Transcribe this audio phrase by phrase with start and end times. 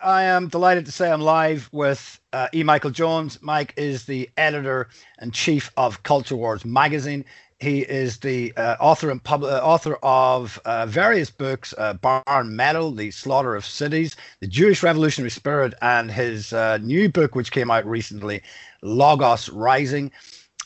[0.00, 2.62] I am delighted to say I'm live with uh, E.
[2.62, 3.38] Michael Jones.
[3.40, 4.88] Mike is the editor
[5.18, 7.24] and chief of Culture Wars magazine.
[7.60, 12.54] He is the uh, author and pub- uh, author of uh, various books: uh, Barren
[12.54, 16.52] Metal, The Slaughter of Cities, The Jewish Revolutionary Spirit, and his
[16.82, 18.42] new book, which came out recently,
[18.82, 20.12] Logos Rising.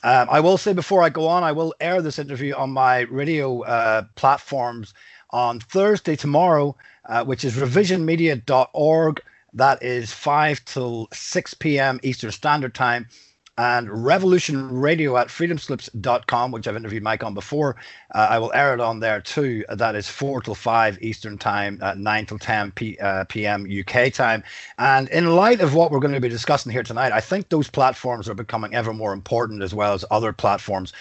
[0.03, 3.01] Um, I will say before I go on, I will air this interview on my
[3.03, 4.93] radio platforms
[5.31, 6.77] on Thursday tomorrow,
[7.09, 9.21] uh, which is revisionmedia.org.
[9.53, 12.01] That is 5 till 6 p.m.
[12.03, 13.09] Eastern Standard Time.
[13.59, 17.77] And Revolution Radio at freedomslips.com, which I've interviewed Mike on before.
[18.15, 19.67] Uh, I will air it on there too.
[19.69, 23.67] That is 4 till 5 Eastern Time, uh, 9 till 10 p, uh, p.m.
[23.69, 24.43] UK time.
[24.79, 27.69] And in light of what we're going to be discussing here tonight, I think those
[27.69, 30.95] platforms are becoming ever more important as well as other platforms.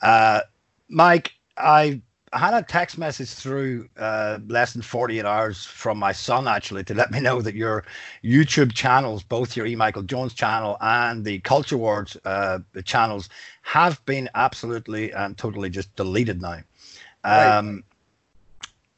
[0.00, 0.42] Uh,
[0.88, 2.00] Mike, I
[2.34, 6.82] I had a text message through uh, less than 48 hours from my son actually
[6.84, 7.84] to let me know that your
[8.24, 9.76] YouTube channels, both your E.
[9.76, 13.28] Michael Jones channel and the Culture Wars uh, channels,
[13.62, 16.58] have been absolutely and totally just deleted now.
[17.22, 17.84] Um,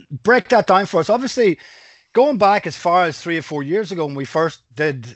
[0.08, 0.20] right.
[0.22, 1.10] Break that down for us.
[1.10, 1.58] Obviously,
[2.14, 5.14] going back as far as three or four years ago when we first did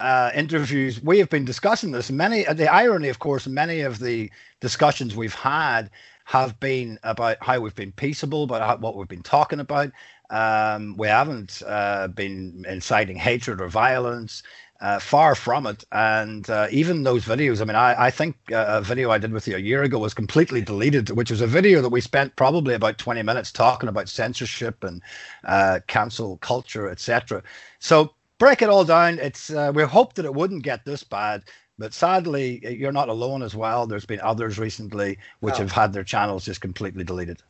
[0.00, 2.10] uh, interviews, we have been discussing this.
[2.10, 5.90] Many, the irony, of course, many of the discussions we've had
[6.24, 9.92] have been about how we've been peaceable, how, what we've been talking about.
[10.30, 14.42] Um, we haven't uh, been inciting hatred or violence.
[14.80, 15.82] Uh, far from it.
[15.92, 19.32] And uh, even those videos, I mean, I, I think uh, a video I did
[19.32, 22.36] with you a year ago was completely deleted, which was a video that we spent
[22.36, 25.00] probably about 20 minutes talking about censorship and
[25.44, 27.42] uh, cancel culture, etc.
[27.78, 29.18] So break it all down.
[29.20, 31.44] It's uh, we hope that it wouldn't get this bad.
[31.78, 33.86] But sadly, you're not alone as well.
[33.86, 35.58] There's been others recently which oh.
[35.58, 37.42] have had their channels just completely deleted.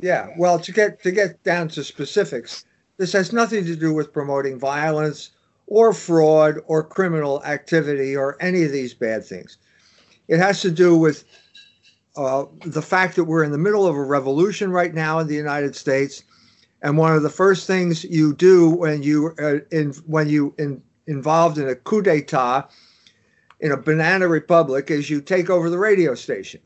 [0.00, 2.64] Yeah, well, to get to get down to specifics,
[2.96, 5.30] this has nothing to do with promoting violence
[5.66, 9.58] or fraud or criminal activity or any of these bad things.
[10.26, 11.24] It has to do with
[12.16, 15.34] uh, the fact that we're in the middle of a revolution right now in the
[15.34, 16.24] United States,
[16.82, 20.82] and one of the first things you do when you uh, in when you in,
[21.06, 22.68] involved in a coup d'état
[23.60, 26.60] in a banana republic is you take over the radio station.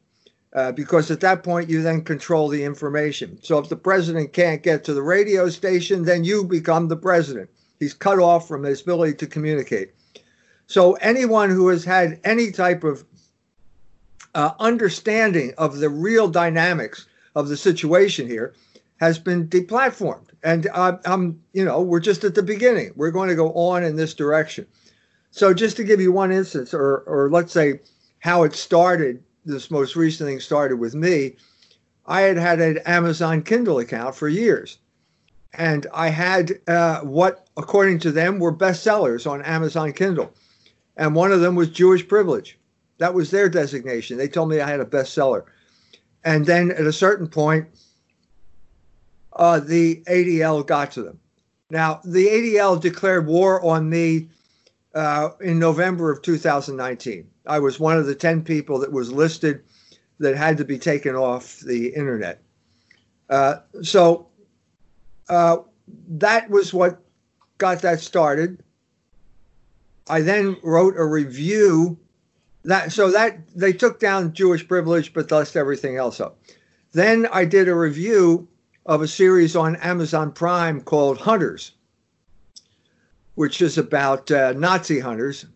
[0.54, 3.36] Uh, because at that point you then control the information.
[3.42, 7.50] So if the president can't get to the radio station, then you become the president.
[7.80, 9.90] He's cut off from his ability to communicate.
[10.68, 13.04] So anyone who has had any type of
[14.36, 18.54] uh, understanding of the real dynamics of the situation here
[19.00, 20.28] has been deplatformed.
[20.44, 22.92] And uh, I'm, you know, we're just at the beginning.
[22.94, 24.66] We're going to go on in this direction.
[25.34, 27.80] So just to give you one instance, or or let's say
[28.20, 31.34] how it started, this most recent thing started with me.
[32.06, 34.78] I had had an Amazon Kindle account for years,
[35.52, 40.32] and I had uh, what, according to them, were bestsellers on Amazon Kindle,
[40.96, 42.56] and one of them was Jewish Privilege.
[42.98, 44.16] That was their designation.
[44.16, 45.46] They told me I had a bestseller,
[46.24, 47.66] and then at a certain point,
[49.32, 51.18] uh, the ADL got to them.
[51.70, 54.28] Now, the ADL declared war on me
[54.94, 57.28] uh, in November of 2019.
[57.46, 59.62] I was one of the 10 people that was listed
[60.18, 62.40] that had to be taken off the internet.
[63.28, 64.28] Uh, so
[65.28, 65.58] uh,
[66.08, 67.00] that was what
[67.58, 68.62] got that started.
[70.08, 71.98] I then wrote a review
[72.64, 76.38] that so that they took down Jewish privilege but left everything else up.
[76.92, 78.48] Then I did a review
[78.86, 81.72] of a series on Amazon Prime called Hunters
[83.34, 85.46] which is about uh, Nazi hunters.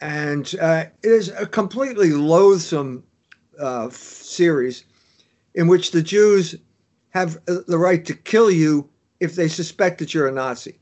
[0.00, 3.04] And uh, it is a completely loathsome
[3.58, 4.84] uh, series
[5.54, 6.54] in which the Jews
[7.10, 8.88] have uh, the right to kill you
[9.18, 10.78] if they suspect that you're a Nazi.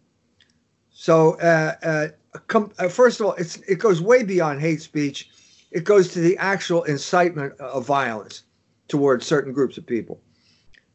[0.92, 5.30] So, uh, uh, com- first of all, it goes way beyond hate speech.
[5.70, 8.42] It goes to the actual incitement of violence
[8.88, 10.20] towards certain groups of people.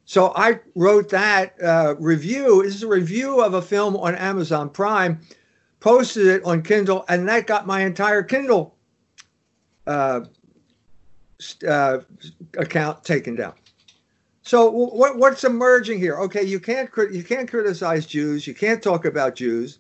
[0.05, 2.63] So I wrote that uh, review.
[2.63, 5.21] This is a review of a film on Amazon Prime,
[5.79, 8.75] posted it on Kindle, and that got my entire Kindle
[9.87, 10.21] uh,
[11.67, 11.99] uh,
[12.57, 13.53] account taken down.
[14.41, 16.19] So what, what's emerging here?
[16.19, 18.45] Okay, you can't you can't criticize Jews.
[18.45, 19.79] You can't talk about Jews.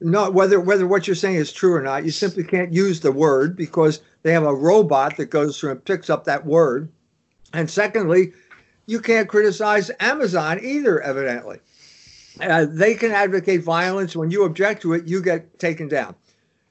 [0.00, 2.04] Not whether whether what you're saying is true or not.
[2.04, 5.84] You simply can't use the word because they have a robot that goes through and
[5.84, 6.90] picks up that word.
[7.52, 8.32] And secondly,
[8.88, 11.60] you can't criticize Amazon either, evidently.
[12.40, 14.16] Uh, they can advocate violence.
[14.16, 16.14] When you object to it, you get taken down.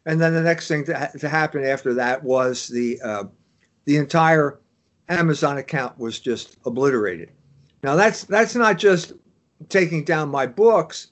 [0.07, 3.25] And then the next thing to, ha- to happen after that was the uh,
[3.85, 4.59] the entire
[5.09, 7.29] Amazon account was just obliterated.
[7.83, 9.13] Now that's that's not just
[9.69, 11.11] taking down my books.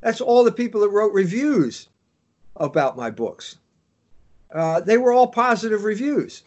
[0.00, 1.88] That's all the people that wrote reviews
[2.56, 3.58] about my books.
[4.50, 6.44] Uh, they were all positive reviews,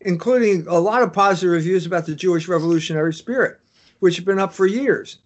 [0.00, 3.60] including a lot of positive reviews about the Jewish revolutionary spirit,
[4.00, 5.18] which have been up for years.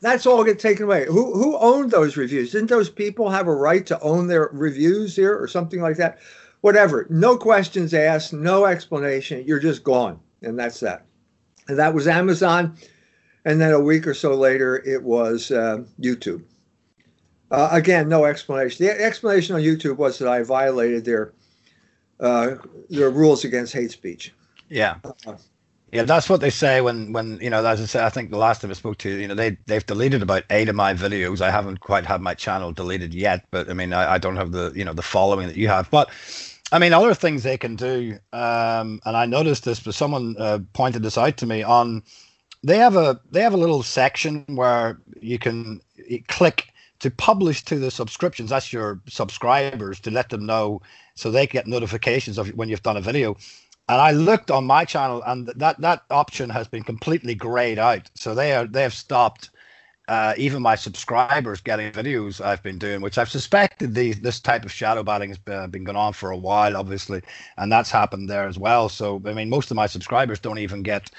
[0.00, 1.06] That's all get taken away.
[1.06, 2.50] Who who owned those reviews?
[2.50, 6.18] Didn't those people have a right to own their reviews here or something like that?
[6.60, 7.06] Whatever.
[7.08, 9.44] No questions asked, no explanation.
[9.46, 11.06] You're just gone, and that's that.
[11.68, 12.76] And that was Amazon.
[13.44, 16.42] And then a week or so later, it was uh, YouTube.
[17.50, 18.86] Uh, again, no explanation.
[18.86, 21.32] The explanation on YouTube was that I violated their
[22.22, 22.56] uh,
[22.88, 24.32] their rules against hate speech.
[24.68, 24.96] Yeah.
[25.92, 28.38] Yeah, that's what they say when, when you know, as I said, I think the
[28.38, 30.94] last time I spoke to you, you know, they they've deleted about eight of my
[30.94, 31.42] videos.
[31.42, 34.52] I haven't quite had my channel deleted yet, but I mean, I, I don't have
[34.52, 35.90] the you know the following that you have.
[35.90, 36.08] But
[36.72, 40.60] I mean, other things they can do, um, and I noticed this, but someone uh,
[40.72, 42.02] pointed this out to me on.
[42.64, 45.82] They have a they have a little section where you can
[46.28, 46.71] click
[47.02, 48.50] to publish to the subscriptions.
[48.50, 50.80] That's your subscribers to let them know
[51.14, 53.36] so they get notifications of when you've done a video.
[53.88, 58.08] And I looked on my channel, and that that option has been completely grayed out.
[58.14, 59.50] So they are they have stopped
[60.08, 64.64] uh, even my subscribers getting videos I've been doing, which I've suspected the this type
[64.64, 67.20] of shadow banning has been, been going on for a while, obviously,
[67.58, 68.88] and that's happened there as well.
[68.88, 71.10] So I mean, most of my subscribers don't even get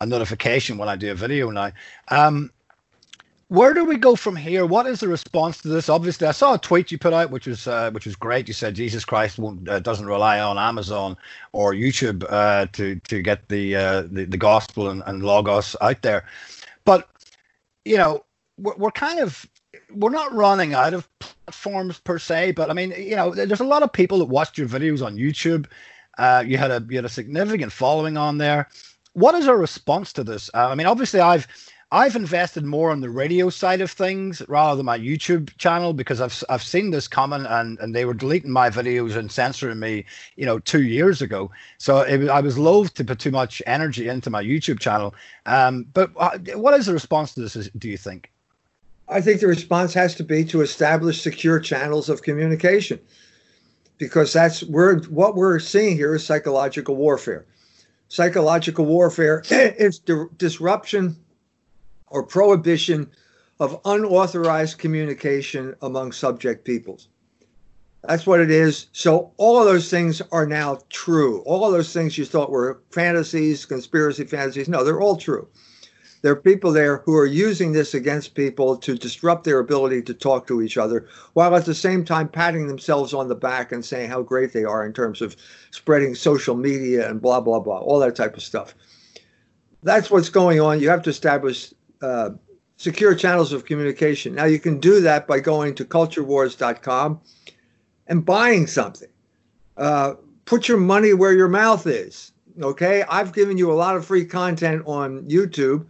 [0.00, 1.72] a notification when I do a video now.
[2.08, 2.52] Um,
[3.52, 4.64] where do we go from here?
[4.64, 5.90] What is the response to this?
[5.90, 8.48] Obviously, I saw a tweet you put out, which was uh, which was great.
[8.48, 11.18] You said Jesus Christ uh, doesn't rely on Amazon
[11.52, 16.00] or YouTube uh, to to get the, uh, the the gospel and, and logos out
[16.00, 16.24] there,
[16.86, 17.10] but
[17.84, 18.24] you know
[18.56, 19.46] we're, we're kind of
[19.92, 22.52] we're not running out of platforms per se.
[22.52, 25.16] But I mean, you know, there's a lot of people that watched your videos on
[25.16, 25.66] YouTube.
[26.16, 28.70] Uh, you had a you had a significant following on there.
[29.12, 30.48] What is our response to this?
[30.54, 31.46] Uh, I mean, obviously, I've
[31.92, 36.22] I've invested more on the radio side of things rather than my YouTube channel because
[36.22, 40.06] I've I've seen this coming and and they were deleting my videos and censoring me,
[40.36, 41.50] you know, two years ago.
[41.76, 45.14] So it, I was loath to put too much energy into my YouTube channel.
[45.44, 47.68] Um, but uh, what is the response to this?
[47.76, 48.32] Do you think?
[49.10, 53.00] I think the response has to be to establish secure channels of communication,
[53.98, 57.44] because that's we're what we're seeing here is psychological warfare.
[58.08, 61.21] Psychological warfare is di- disruption
[62.12, 63.10] or prohibition
[63.58, 67.08] of unauthorized communication among subject peoples.
[68.04, 68.86] That's what it is.
[68.92, 71.42] So all of those things are now true.
[71.42, 75.48] All of those things you thought were fantasies, conspiracy fantasies, no, they're all true.
[76.22, 80.14] There are people there who are using this against people to disrupt their ability to
[80.14, 83.84] talk to each other, while at the same time patting themselves on the back and
[83.84, 85.36] saying how great they are in terms of
[85.72, 88.74] spreading social media and blah, blah, blah, all that type of stuff.
[89.82, 90.80] That's what's going on.
[90.80, 92.30] You have to establish uh,
[92.76, 94.34] secure channels of communication.
[94.34, 97.20] Now you can do that by going to culturewars.com
[98.08, 99.08] and buying something.
[99.76, 100.14] Uh,
[100.44, 102.32] put your money where your mouth is.
[102.60, 105.86] Okay, I've given you a lot of free content on YouTube.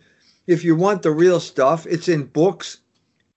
[0.46, 2.78] If you want the real stuff, it's in books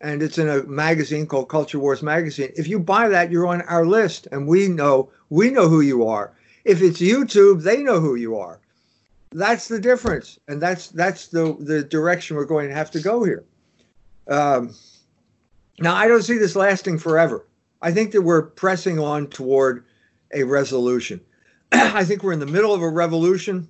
[0.01, 2.51] and it's in a magazine called Culture Wars Magazine.
[2.55, 6.05] If you buy that, you're on our list, and we know we know who you
[6.05, 6.33] are.
[6.65, 8.59] If it's YouTube, they know who you are.
[9.35, 13.25] That's the difference, and that's that's the the direction we're going to have to go
[13.25, 13.43] here.
[14.29, 14.73] Um,
[15.77, 17.45] now, I don't see this lasting forever.
[17.81, 19.83] I think that we're pressing on toward
[20.33, 21.19] a resolution.
[21.73, 23.67] I think we're in the middle of a revolution.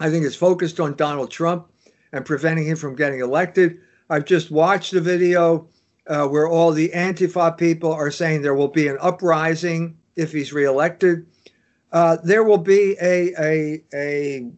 [0.00, 1.72] I think it's focused on Donald Trump
[2.12, 3.78] and preventing him from getting elected.
[4.10, 5.66] I've just watched a video
[6.08, 10.52] uh, where all the Antifa people are saying there will be an uprising if he's
[10.52, 11.26] reelected.
[11.90, 14.52] Uh, there will be a, a, a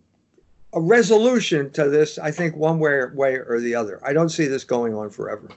[0.77, 3.99] a resolution to this, I think, one way, way or the other.
[4.05, 5.49] I don't see this going on forever.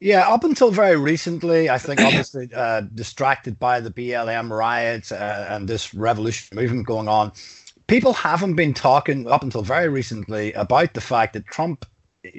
[0.00, 5.46] Yeah, up until very recently, I think obviously uh, distracted by the BLM riots uh,
[5.48, 7.30] and this revolution movement going on,
[7.86, 11.86] people haven't been talking up until very recently about the fact that Trump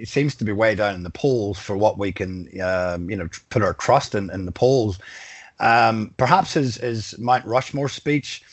[0.04, 3.30] seems to be way down in the polls for what we can, um, you know,
[3.50, 5.00] put our trust in in the polls.
[5.62, 8.44] Um, perhaps his his Mount Rushmore speech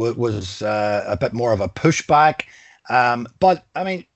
[0.00, 2.42] was, uh, a bit more of a pushback.
[2.88, 4.06] Um, but I mean,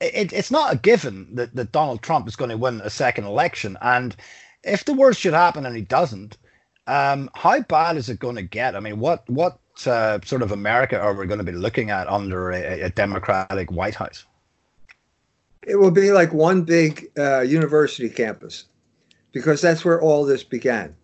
[0.00, 3.24] it, it's not a given that, that Donald Trump is going to win a second
[3.24, 3.78] election.
[3.80, 4.16] And
[4.62, 6.36] if the worst should happen and he doesn't,
[6.86, 8.74] um, how bad is it going to get?
[8.74, 12.08] I mean, what what uh, sort of America are we going to be looking at
[12.08, 14.24] under a, a Democratic White House?
[15.62, 18.66] It will be like one big uh, university campus,
[19.32, 20.94] because that's where all this began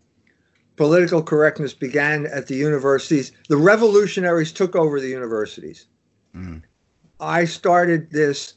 [0.80, 3.32] political correctness began at the universities.
[3.48, 5.86] The revolutionaries took over the universities.
[6.34, 6.62] Mm.
[7.20, 8.54] I started this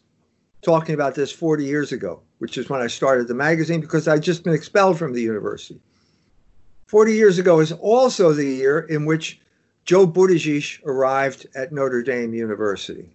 [0.62, 4.22] talking about this 40 years ago which is when I started the magazine because I'd
[4.22, 5.80] just been expelled from the university.
[6.88, 9.40] 40 years ago is also the year in which
[9.86, 13.10] Joe Buttigieg arrived at Notre Dame University.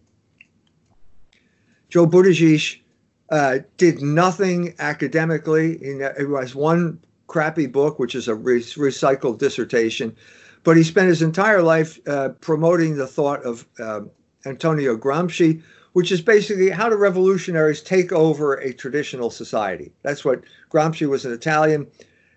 [1.91, 2.81] Joe Buttigieg
[3.29, 5.77] uh, did nothing academically.
[5.77, 6.99] He, was one
[7.29, 10.17] crappy book, which is a re- recycled dissertation,
[10.65, 14.01] but he spent his entire life uh, promoting the thought of uh,
[14.45, 19.93] Antonio Gramsci, which is basically how do revolutionaries take over a traditional society.
[20.03, 21.87] That's what Gramsci was an Italian,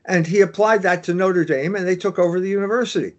[0.05, 3.13] and he applied that to Notre Dame, and they took over the university.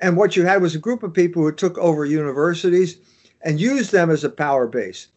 [0.00, 2.98] And what you had was a group of people who took over universities
[3.42, 5.08] and used them as a power base.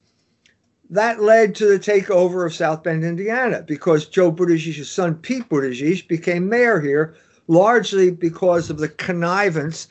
[0.92, 6.06] That led to the takeover of South Bend, Indiana, because Joe Buttigieg's son, Pete Buttigieg,
[6.10, 7.16] became mayor here,
[7.48, 9.88] largely because of the connivance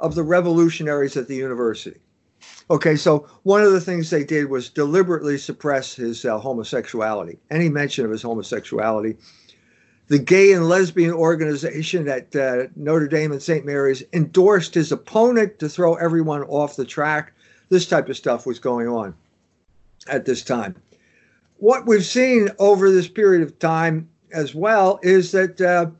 [0.00, 2.00] of the revolutionaries at the university.
[2.68, 7.68] Okay, so one of the things they did was deliberately suppress his uh, homosexuality, any
[7.68, 9.16] mention of his homosexuality.
[10.08, 13.64] The gay and lesbian organization at uh, Notre Dame and St.
[13.64, 17.34] Mary's endorsed his opponent to throw everyone off the track.
[17.68, 19.14] This type of stuff was going on
[20.06, 20.76] at this time.
[21.56, 25.90] What we've seen over this period of time as well is that uh,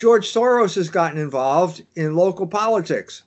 [0.00, 3.22] George Soros has gotten involved in local politics.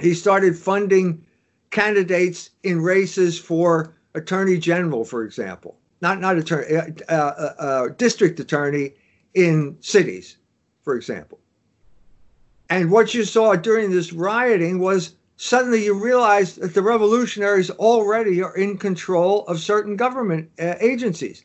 [0.00, 1.24] He started funding
[1.70, 8.40] candidates in races for attorney general, for example, not not attorney, uh, uh, uh, district
[8.40, 8.92] attorney
[9.34, 10.36] in cities,
[10.82, 11.38] for example.
[12.70, 18.42] And what you saw during this rioting was suddenly you realize that the revolutionaries already
[18.42, 21.44] are in control of certain government uh, agencies.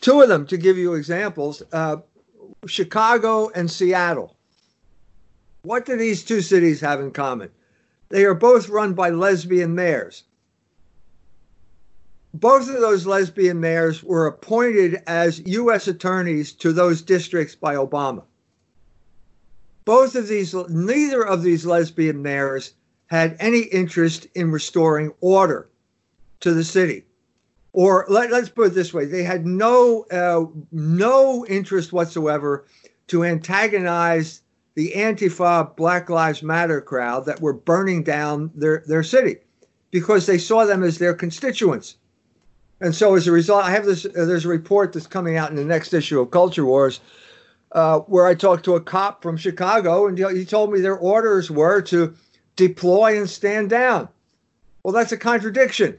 [0.00, 1.96] Two of them, to give you examples, uh,
[2.66, 4.36] Chicago and Seattle.
[5.62, 7.50] What do these two cities have in common?
[8.08, 10.24] They are both run by lesbian mayors.
[12.32, 15.88] Both of those lesbian mayors were appointed as U.S.
[15.88, 18.22] attorneys to those districts by Obama.
[19.86, 22.74] Both of these, neither of these lesbian mayors
[23.06, 25.68] had any interest in restoring order
[26.40, 27.06] to the city.
[27.72, 32.66] Or let, us put it this way: they had no uh, no interest whatsoever
[33.06, 34.42] to antagonize
[34.74, 39.36] the Antifa Black Lives Matter crowd that were burning down their, their city
[39.90, 41.96] because they saw them as their constituents.
[42.80, 45.50] And so as a result, I have this, uh, there's a report that's coming out
[45.50, 47.00] in the next issue of Culture Wars
[47.76, 51.50] uh, where I talked to a cop from Chicago and he told me their orders
[51.50, 52.14] were to
[52.56, 54.08] deploy and stand down.
[54.82, 55.98] Well, that's a contradiction.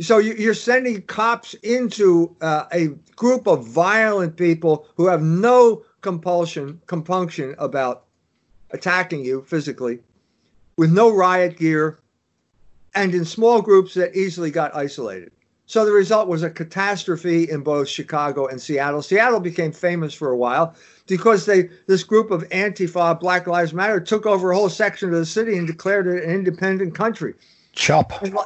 [0.00, 6.80] So you're sending cops into uh, a group of violent people who have no compulsion,
[6.86, 8.06] compunction about
[8.72, 10.00] attacking you physically
[10.76, 12.00] with no riot gear
[12.94, 15.30] and in small groups that easily got isolated.
[15.70, 19.02] So the result was a catastrophe in both Chicago and Seattle.
[19.02, 20.74] Seattle became famous for a while
[21.06, 25.14] because they this group of Antifa Black Lives Matter took over a whole section of
[25.14, 27.34] the city and declared it an independent country.
[27.72, 28.20] Chop.
[28.20, 28.36] And,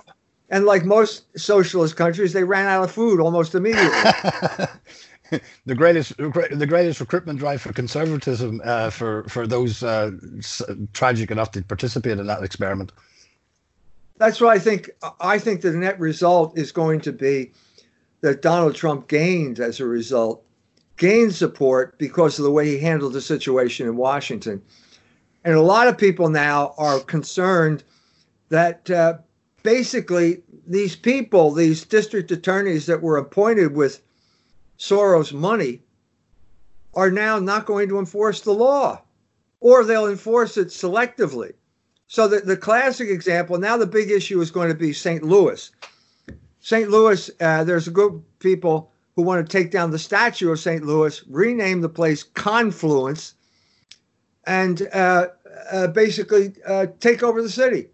[0.50, 3.88] and like most socialist countries, they ran out of food almost immediately.
[5.64, 10.10] the greatest the greatest recruitment drive for conservatism uh, for for those uh,
[10.92, 12.92] tragic enough to participate in that experiment.
[14.16, 14.90] That's what I think.
[15.20, 17.52] I think the net result is going to be
[18.20, 20.44] that Donald Trump gained as a result,
[20.96, 24.62] gained support because of the way he handled the situation in Washington.
[25.44, 27.82] And a lot of people now are concerned
[28.48, 29.18] that uh,
[29.62, 34.00] basically these people, these district attorneys that were appointed with
[34.78, 35.82] Soros money
[36.94, 39.02] are now not going to enforce the law
[39.60, 41.54] or they'll enforce it selectively.
[42.06, 45.22] So the, the classic example, now the big issue is going to be St.
[45.22, 45.70] Louis.
[46.60, 46.88] St.
[46.88, 50.58] Louis, uh, there's a group of people who want to take down the statue of
[50.58, 50.84] St.
[50.84, 53.34] Louis, rename the place Confluence,
[54.46, 55.28] and uh,
[55.70, 57.88] uh, basically uh, take over the city.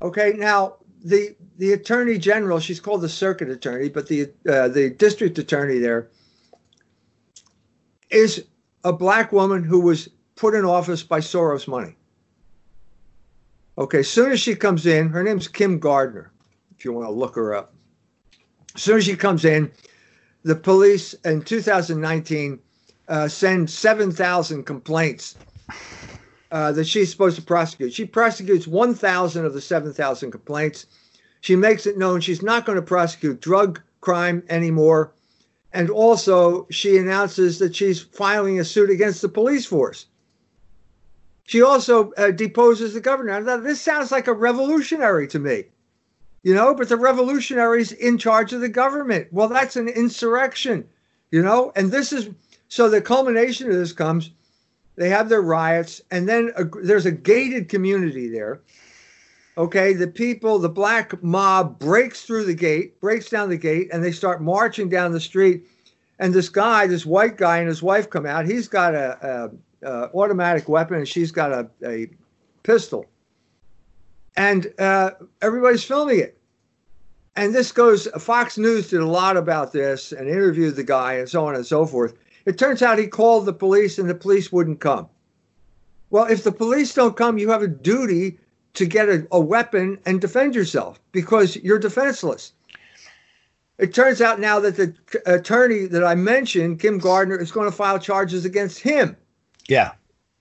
[0.00, 4.90] Okay, now the the attorney general, she's called the circuit attorney, but the uh, the
[4.90, 6.08] district attorney there
[8.10, 8.44] is
[8.84, 11.96] a black woman who was put in office by Soros money.
[13.78, 16.32] Okay, as soon as she comes in, her name's Kim Gardner,
[16.76, 17.72] if you want to look her up.
[18.74, 19.70] As soon as she comes in,
[20.42, 22.58] the police in 2019
[23.06, 25.36] uh, send 7,000 complaints
[26.50, 27.92] uh, that she's supposed to prosecute.
[27.92, 30.86] She prosecutes 1,000 of the 7,000 complaints.
[31.40, 35.12] She makes it known she's not going to prosecute drug crime anymore.
[35.72, 40.06] And also, she announces that she's filing a suit against the police force.
[41.48, 43.40] She also uh, deposes the governor.
[43.40, 45.64] Now, this sounds like a revolutionary to me.
[46.42, 49.28] You know, but the revolutionaries in charge of the government.
[49.32, 50.86] Well, that's an insurrection,
[51.30, 52.28] you know, and this is
[52.68, 54.30] so the culmination of this comes
[54.96, 58.60] they have their riots, and then a, there's a gated community there.
[59.56, 64.04] Okay, the people, the black mob breaks through the gate, breaks down the gate, and
[64.04, 65.64] they start marching down the street.
[66.18, 68.44] And this guy, this white guy, and his wife come out.
[68.44, 69.50] He's got a, a,
[69.82, 72.08] a automatic weapon, and she's got a, a
[72.62, 73.06] pistol.
[74.36, 76.38] And uh, everybody's filming it.
[77.36, 78.06] And this goes.
[78.18, 81.66] Fox News did a lot about this and interviewed the guy, and so on and
[81.66, 82.14] so forth.
[82.44, 85.08] It turns out he called the police and the police wouldn't come.
[86.10, 88.38] Well, if the police don't come, you have a duty
[88.74, 92.52] to get a, a weapon and defend yourself because you're defenseless.
[93.78, 94.94] It turns out now that the
[95.26, 99.16] attorney that I mentioned, Kim Gardner, is going to file charges against him.
[99.68, 99.92] Yeah.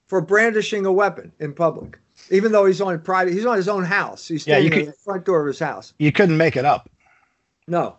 [0.07, 1.99] For brandishing a weapon in public,
[2.31, 4.27] even though he's on private, he's on his own house.
[4.27, 5.93] He's yeah, standing at the front door of his house.
[5.99, 6.89] You couldn't make it up.
[7.67, 7.97] No.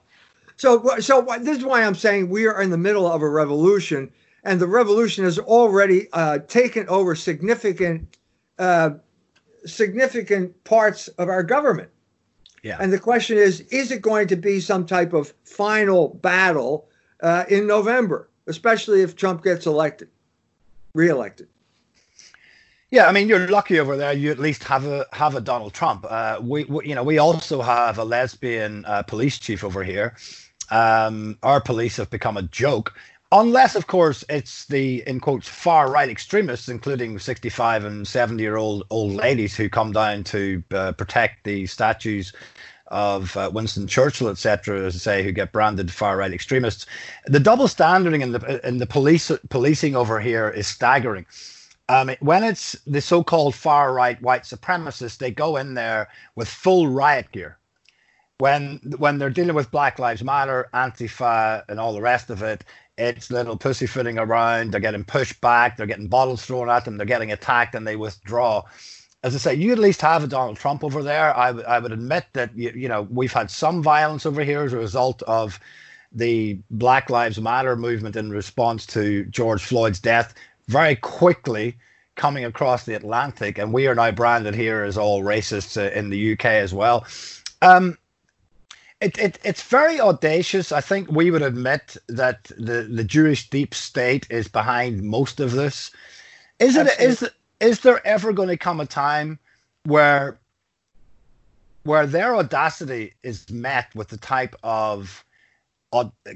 [0.56, 4.10] So, so this is why I'm saying we are in the middle of a revolution,
[4.42, 8.16] and the revolution has already uh, taken over significant,
[8.58, 8.90] uh,
[9.66, 11.90] significant parts of our government.
[12.62, 12.78] Yeah.
[12.80, 16.88] And the question is, is it going to be some type of final battle
[17.22, 20.08] uh, in November, especially if Trump gets elected,
[20.94, 21.48] reelected?
[22.90, 24.14] Yeah, I mean, you're lucky over there.
[24.14, 26.06] You at least have a have a Donald Trump.
[26.08, 30.16] Uh, we, we, you know, we also have a lesbian uh, police chief over here,
[30.70, 32.94] um, our police have become a joke.
[33.30, 38.56] Unless, of course, it's the in quotes far right extremists, including 65 and 70 year
[38.56, 42.32] old old ladies who come down to uh, protect the statues
[42.88, 46.86] of uh, Winston Churchill, etc., as I say, who get branded far right extremists.
[47.26, 51.26] The double standarding in the in the police policing over here is staggering.
[51.90, 56.88] Um, when it's the so-called far right white supremacists, they go in there with full
[56.88, 57.58] riot gear
[58.38, 62.64] when when they're dealing with Black Lives Matter, Antifa, and all the rest of it,
[62.96, 64.72] it's little pussyfooting around.
[64.72, 65.76] They're getting pushed back.
[65.76, 66.96] They're getting bottles thrown at them.
[66.96, 68.62] They're getting attacked, and they withdraw.
[69.24, 71.36] As I say, you at least have a Donald Trump over there.
[71.36, 74.62] I, w- I would admit that you, you know we've had some violence over here
[74.62, 75.58] as a result of
[76.12, 80.34] the Black Lives Matter movement in response to George Floyd's death.
[80.68, 81.76] Very quickly
[82.14, 86.10] coming across the Atlantic, and we are now branded here as all racists uh, in
[86.10, 87.06] the UK as well.
[87.62, 87.98] Um,
[89.00, 90.72] it, it it's very audacious.
[90.72, 95.52] I think we would admit that the, the Jewish deep state is behind most of
[95.52, 95.90] this.
[96.58, 97.28] Is it is
[97.60, 99.38] is there ever going to come a time
[99.84, 100.38] where
[101.84, 105.24] where their audacity is met with the type of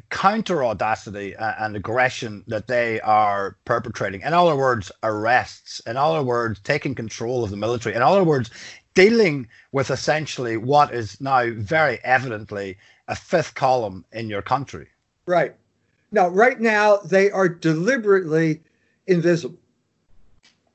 [0.08, 4.22] counter audacity and aggression that they are perpetrating.
[4.22, 5.80] In other words, arrests.
[5.86, 7.94] In other words, taking control of the military.
[7.94, 8.50] In other words,
[8.94, 14.88] dealing with essentially what is now very evidently a fifth column in your country.
[15.26, 15.54] Right.
[16.12, 18.62] Now, right now, they are deliberately
[19.06, 19.58] invisible.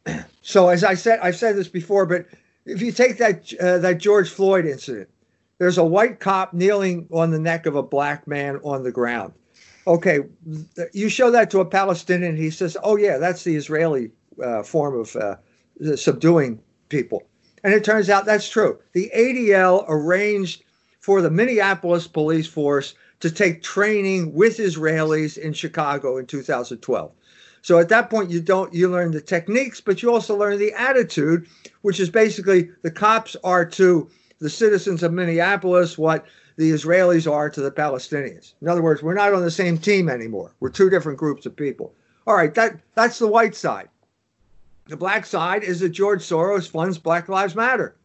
[0.41, 2.25] So, as I said, I've said this before, but
[2.65, 5.09] if you take that uh, that George Floyd incident,
[5.57, 9.33] there's a white cop kneeling on the neck of a black man on the ground.
[9.87, 10.21] Okay,
[10.93, 14.97] you show that to a Palestinian, he says, "Oh yeah, that's the Israeli uh, form
[14.97, 15.35] of uh,
[15.97, 17.23] subduing people."
[17.65, 18.79] And it turns out that's true.
[18.93, 20.63] The ADL arranged
[21.01, 27.11] for the Minneapolis police force to take training with Israelis in Chicago in 2012.
[27.61, 30.73] So at that point, you don't you learn the techniques, but you also learn the
[30.73, 31.47] attitude,
[31.81, 36.25] which is basically the cops are to the citizens of Minneapolis what
[36.57, 38.53] the Israelis are to the Palestinians.
[38.61, 40.55] In other words, we're not on the same team anymore.
[40.59, 41.93] We're two different groups of people.
[42.25, 43.89] All right, that that's the white side.
[44.87, 47.95] The black side is that George Soros funds Black Lives Matter.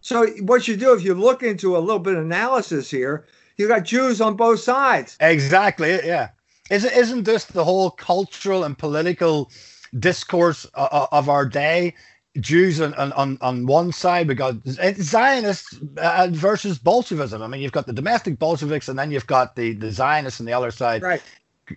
[0.00, 3.24] So what you do if you look into a little bit of analysis here,
[3.56, 5.16] you got Jews on both sides.
[5.20, 5.90] Exactly.
[6.04, 6.30] Yeah.
[6.72, 9.50] Isn't isn't this the whole cultural and political
[9.98, 11.94] discourse uh, uh of our day?
[12.40, 17.42] Jews on, on, on one side, we got Zionists uh, versus Bolshevism.
[17.42, 20.46] I mean, you've got the domestic Bolsheviks, and then you've got the, the Zionists on
[20.46, 21.02] the other side.
[21.02, 21.22] Right.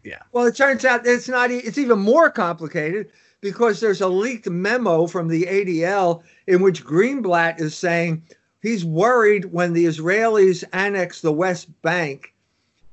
[0.06, 0.20] Yeah.
[0.32, 1.52] Well, it turns out it's not.
[1.52, 7.60] It's even more complicated because there's a leaked memo from the ADL in which Greenblatt
[7.60, 8.24] is saying
[8.62, 12.34] he's worried when the Israelis annex the West Bank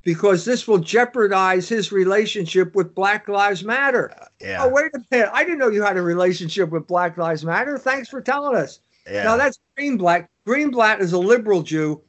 [0.02, 4.12] because this will jeopardize his relationship with Black Lives Matter.
[4.20, 4.64] Uh, yeah.
[4.64, 5.30] Oh, wait a minute.
[5.32, 7.78] I didn't know you had a relationship with Black Lives Matter.
[7.78, 8.80] Thanks for telling us.
[9.10, 9.24] Yeah.
[9.24, 10.28] Now, that's Greenblatt.
[10.46, 12.00] Greenblatt is a liberal Jew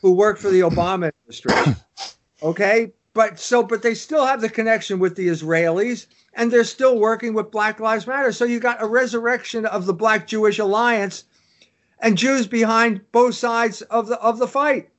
[0.00, 1.76] who worked for the Obama administration.
[2.40, 2.92] Okay.
[3.14, 7.34] But so, but they still have the connection with the Israelis and they're still working
[7.34, 8.30] with Black Lives Matter.
[8.30, 11.24] So you got a resurrection of the Black Jewish Alliance
[11.98, 14.90] and Jews behind both sides of the of the fight.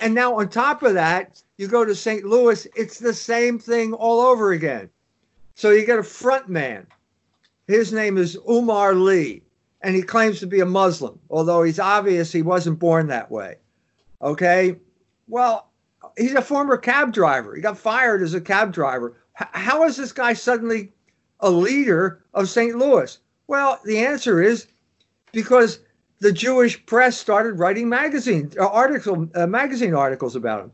[0.00, 2.24] And now on top of that, you go to St.
[2.24, 4.88] Louis, it's the same thing all over again.
[5.56, 6.86] So you get a front man.
[7.66, 9.42] His name is Umar Lee,
[9.82, 13.56] and he claims to be a Muslim, although he's obvious he wasn't born that way.
[14.22, 14.76] Okay?
[15.26, 15.68] Well,
[16.16, 17.56] he's a former cab driver.
[17.56, 19.16] He got fired as a cab driver.
[19.40, 20.92] H- how is this guy suddenly
[21.40, 22.78] a leader of St.
[22.78, 23.18] Louis?
[23.48, 24.68] Well, the answer is
[25.32, 25.80] because
[26.20, 30.72] the Jewish press started writing magazine uh, article uh, magazine articles about him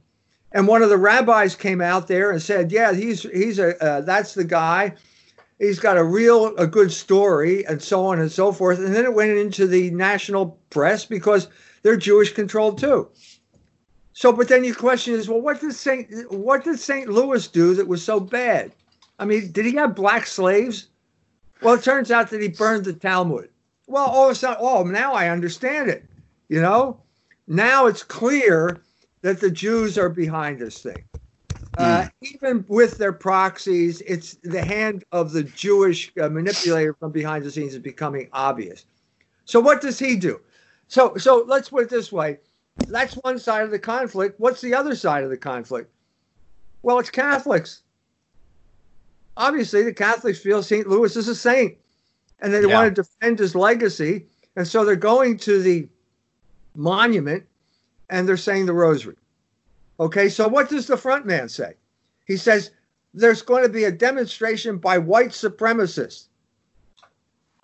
[0.55, 4.01] and one of the rabbis came out there and said, "Yeah, he's he's a uh,
[4.01, 4.95] that's the guy.
[5.59, 9.05] He's got a real a good story, and so on and so forth." And then
[9.05, 11.49] it went into the national press because
[11.83, 13.09] they're Jewish controlled too.
[14.13, 17.09] So, but then your question is, well, what did Saint what did St.
[17.09, 18.71] Louis do that was so bad?
[19.19, 20.89] I mean, did he have black slaves?
[21.63, 23.49] Well, it turns out that he burned the Talmud.
[23.89, 26.05] Well, all of a sudden, oh, now I understand it.
[26.49, 27.01] You know,
[27.49, 28.81] now it's clear
[29.25, 31.03] that the Jews are behind this thing.
[31.79, 32.09] Uh, hmm.
[32.21, 37.51] even with their proxies, it's the hand of the Jewish uh, manipulator from behind the
[37.51, 38.85] scenes is becoming obvious.
[39.47, 40.41] So what does he do?
[40.89, 42.39] So so let's put it this way:
[42.87, 44.39] that's one side of the conflict.
[44.39, 45.91] What's the other side of the conflict?
[46.83, 47.81] Well, it's Catholics.
[49.39, 50.87] Obviously, the Catholics feel St.
[50.87, 51.79] Louis is a saint,
[52.41, 52.75] and they yeah.
[52.75, 55.89] want to defend his legacy, and so they're going to the
[56.77, 57.47] monument
[58.15, 59.17] and they're saying the rosary.
[59.99, 61.75] Okay, so what does the front man say?
[62.27, 62.71] He says
[63.13, 66.27] there's going to be a demonstration by white supremacists.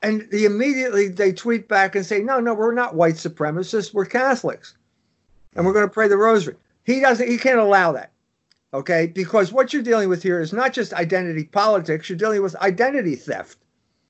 [0.02, 4.06] And the, immediately they tweet back and say, no, no, we're not white supremacists, we're
[4.06, 4.74] Catholics.
[5.54, 6.56] And we're going to pray the rosary.
[6.84, 8.10] He doesn't, he can't allow that.
[8.74, 12.56] Okay, because what you're dealing with here is not just identity politics, you're dealing with
[12.56, 13.58] identity theft.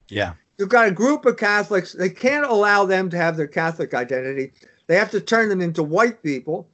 [0.08, 0.34] Yeah.
[0.58, 4.52] You've got a group of Catholics, they can't allow them to have their Catholic identity.
[4.90, 6.68] They have to turn them into white people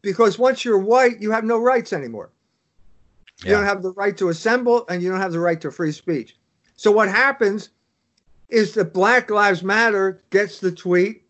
[0.00, 2.30] because once you're white, you have no rights anymore.
[3.44, 3.44] Yeah.
[3.44, 5.92] You don't have the right to assemble and you don't have the right to free
[5.92, 6.34] speech.
[6.76, 7.68] So what happens
[8.48, 11.24] is that Black Lives Matter gets the tweet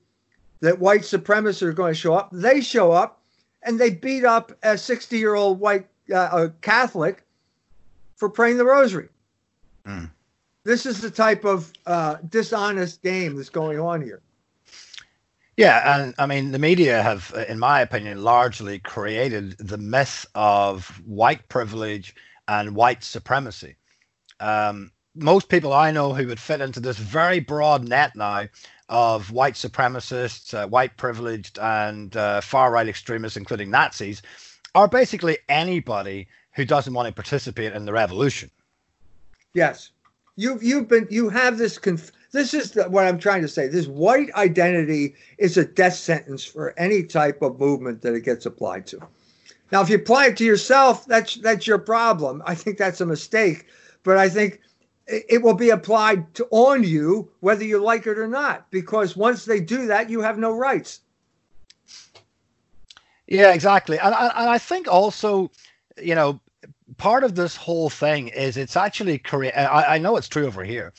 [0.60, 2.28] that white supremacists are going to show up.
[2.30, 3.20] They show up
[3.64, 7.24] and they beat up a 60 year old white uh, Catholic
[8.14, 9.08] for praying the rosary.
[9.84, 10.08] Mm.
[10.62, 14.22] This is the type of uh, dishonest game that's going on here.
[15.58, 20.86] Yeah, and I mean, the media have, in my opinion, largely created the myth of
[21.04, 22.14] white privilege
[22.46, 23.74] and white supremacy.
[24.38, 28.46] Um, most people I know who would fit into this very broad net now
[28.88, 34.22] of white supremacists, uh, white privileged, and uh, far right extremists, including Nazis,
[34.76, 38.48] are basically anybody who doesn't want to participate in the revolution.
[39.54, 39.90] Yes,
[40.36, 43.68] you've you've been you have this conf- this is the, what I'm trying to say.
[43.68, 48.46] This white identity is a death sentence for any type of movement that it gets
[48.46, 49.00] applied to.
[49.72, 52.42] Now, if you apply it to yourself, that's that's your problem.
[52.46, 53.66] I think that's a mistake,
[54.02, 54.60] but I think
[55.06, 58.70] it will be applied to on you whether you like it or not.
[58.70, 61.00] Because once they do that, you have no rights.
[63.26, 65.50] Yeah, exactly, and and I think also,
[66.00, 66.40] you know,
[66.96, 69.22] part of this whole thing is it's actually.
[69.54, 70.92] I, I know it's true over here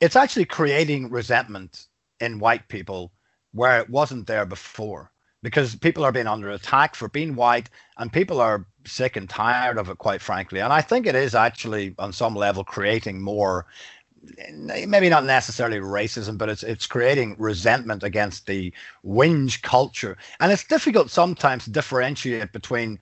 [0.00, 1.86] it's actually creating resentment
[2.20, 3.12] in white people
[3.52, 5.10] where it wasn't there before
[5.42, 9.78] because people are being under attack for being white and people are sick and tired
[9.78, 10.60] of it quite frankly.
[10.60, 13.66] And i think it is actually on some level creating more
[14.52, 18.72] maybe not necessarily racism but it's it's creating resentment against the
[19.04, 20.16] whinge culture.
[20.40, 22.98] And it's difficult sometimes to differentiate between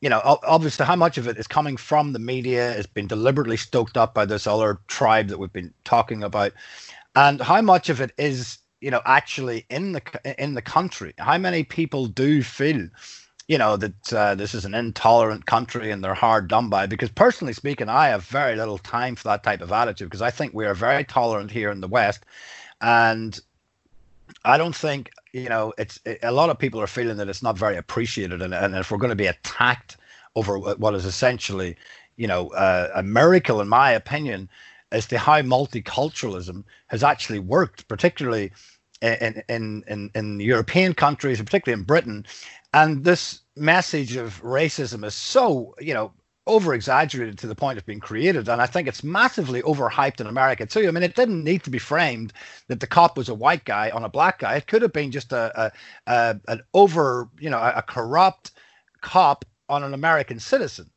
[0.00, 3.56] you know, obviously, how much of it is coming from the media has been deliberately
[3.56, 6.52] stoked up by this other tribe that we've been talking about,
[7.14, 10.02] and how much of it is, you know, actually in the
[10.42, 11.14] in the country.
[11.18, 12.88] How many people do feel,
[13.48, 16.86] you know, that uh, this is an intolerant country and they're hard done by?
[16.86, 20.30] Because personally speaking, I have very little time for that type of attitude because I
[20.30, 22.26] think we are very tolerant here in the West,
[22.82, 23.40] and
[24.46, 27.42] I don't think you know it's it, a lot of people are feeling that it's
[27.42, 29.96] not very appreciated, and, and if we're going to be attacked
[30.36, 31.76] over what is essentially,
[32.16, 34.48] you know, uh, a miracle, in my opinion,
[34.92, 38.52] as to how multiculturalism has actually worked, particularly
[39.02, 42.24] in in in, in European countries, particularly in Britain,
[42.72, 46.12] and this message of racism is so you know
[46.46, 48.48] over exaggerated to the point of being created.
[48.48, 50.86] And I think it's massively overhyped in America too.
[50.86, 52.32] I mean, it didn't need to be framed
[52.68, 54.56] that the cop was a white guy on a black guy.
[54.56, 55.72] It could have been just a, a,
[56.06, 58.52] a an over, you know, a, a corrupt
[59.00, 60.90] cop on an American citizen.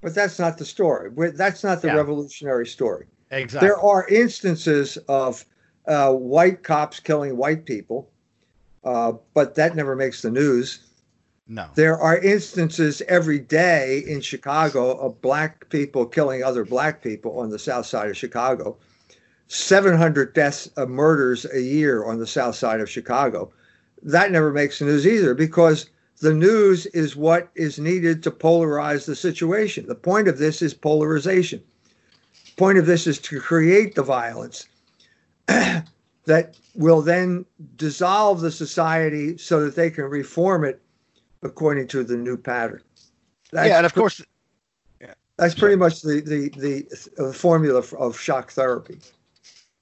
[0.00, 1.10] But that's not the story.
[1.34, 1.94] That's not the yeah.
[1.94, 3.06] revolutionary story.
[3.30, 3.68] Exactly.
[3.68, 5.44] There are instances of
[5.86, 8.10] uh, white cops killing white people,
[8.82, 10.89] uh, but that never makes the news.
[11.52, 11.66] No.
[11.74, 17.50] There are instances every day in Chicago of black people killing other black people on
[17.50, 18.76] the south side of Chicago.
[19.48, 23.50] 700 deaths of murders a year on the south side of Chicago.
[24.00, 29.04] That never makes the news either because the news is what is needed to polarize
[29.04, 29.88] the situation.
[29.88, 31.64] The point of this is polarization.
[32.46, 34.68] The point of this is to create the violence
[35.46, 40.80] that will then dissolve the society so that they can reform it
[41.42, 42.82] according to the new pattern.
[43.52, 44.22] That's yeah, and of course,
[45.00, 45.14] yeah.
[45.36, 48.98] that's pretty much the the the, the formula of shock therapy.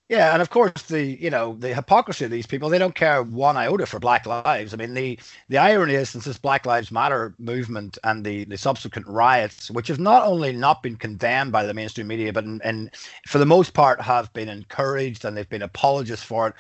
[0.08, 3.22] Yeah, and of course the you know the hypocrisy of these people, they don't care
[3.22, 4.72] one iota for Black Lives.
[4.72, 5.18] I mean the
[5.50, 9.88] the irony is since this Black Lives Matter movement and the the subsequent riots, which
[9.88, 12.90] have not only not been condemned by the mainstream media, but in, in
[13.26, 16.54] for the most part have been encouraged and they've been apologists for it.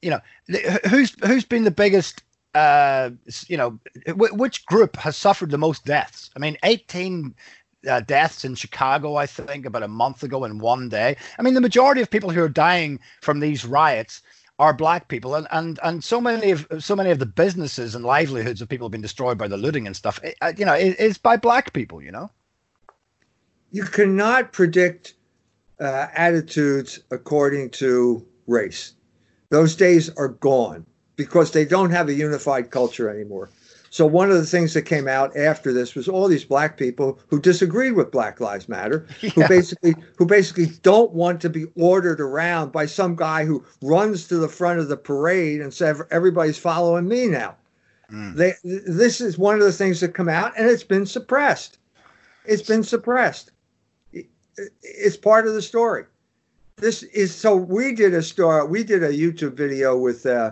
[0.00, 0.20] You know,
[0.88, 2.22] who's who's been the biggest
[2.54, 3.10] uh,
[3.48, 3.78] you know,
[4.14, 6.30] which group has suffered the most deaths?
[6.36, 7.34] I mean, 18
[7.88, 11.16] uh, deaths in Chicago, I think, about a month ago in one day.
[11.38, 14.22] I mean, the majority of people who are dying from these riots
[14.58, 18.04] are black people, and and and so many of so many of the businesses and
[18.04, 20.20] livelihoods of people have been destroyed by the looting and stuff.
[20.22, 22.00] It, you know, it, it's by black people.
[22.00, 22.30] You know,
[23.72, 25.14] you cannot predict
[25.80, 28.94] uh, attitudes according to race.
[29.50, 30.86] Those days are gone
[31.16, 33.50] because they don't have a unified culture anymore.
[33.94, 37.20] So one of the things that came out after this was all these black people
[37.28, 39.30] who disagreed with Black Lives Matter, yeah.
[39.30, 44.26] who basically who basically don't want to be ordered around by some guy who runs
[44.26, 47.54] to the front of the parade and says everybody's following me now.
[48.10, 48.34] Mm.
[48.34, 51.78] They this is one of the things that come out and it's been suppressed.
[52.46, 53.52] It's been suppressed.
[54.82, 56.06] It's part of the story.
[56.78, 58.66] This is so we did a story.
[58.66, 60.26] We did a YouTube video with.
[60.26, 60.50] Uh, uh,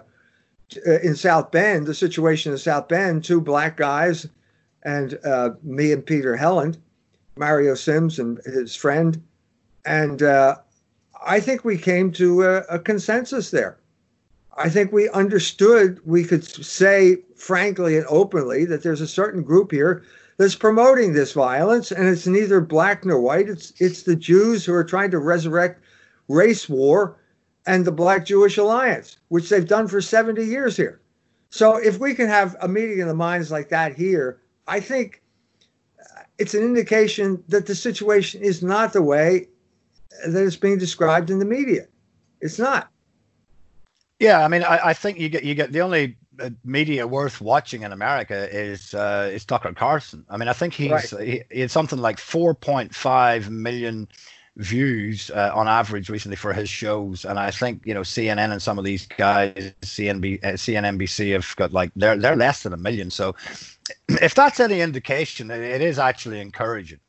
[0.77, 4.27] in South Bend, the situation in South Bend, two black guys
[4.83, 6.77] and uh, me and Peter Helland,
[7.37, 9.23] Mario Sims and his friend.
[9.85, 10.57] And uh,
[11.25, 13.79] I think we came to a, a, consensus there.
[14.57, 19.71] I think we understood, we could say frankly and openly that there's a certain group
[19.71, 20.03] here
[20.37, 23.49] that's promoting this violence, and it's neither black nor white.
[23.49, 25.83] It's it's the Jews who are trying to resurrect
[26.29, 27.17] race war
[27.67, 31.01] and the Black Jewish Alliance, which they've done for 70 years here.
[31.51, 35.23] So if we can have a meeting of the minds like that here, I think
[36.39, 39.49] it's an indication that the situation is not the way
[40.27, 41.87] that it's being described in the media.
[42.41, 42.89] It's not.
[44.19, 47.41] Yeah, I mean, I, I think you get you get the only uh, media worth
[47.41, 50.25] watching in America is uh, is Tucker Carlson.
[50.31, 51.27] I mean, I think he's right.
[51.27, 54.09] he, he had something like 4.5 million
[54.57, 58.61] views uh, on average recently for his shows, and I think you know CNN and
[58.61, 62.77] some of these guys, CNB, uh, CNNBC, have got like they're they're less than a
[62.77, 63.11] million.
[63.11, 63.35] So
[64.09, 67.01] if that's any indication, it is actually encouraging.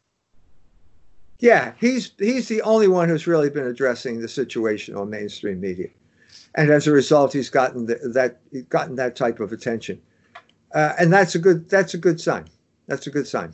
[1.40, 5.90] Yeah, he's he's the only one who's really been addressing the situation on mainstream media,
[6.56, 10.02] and as a result, he's gotten the, that gotten that type of attention,
[10.74, 12.46] uh, and that's a good that's a good sign.
[12.88, 13.54] That's a good sign.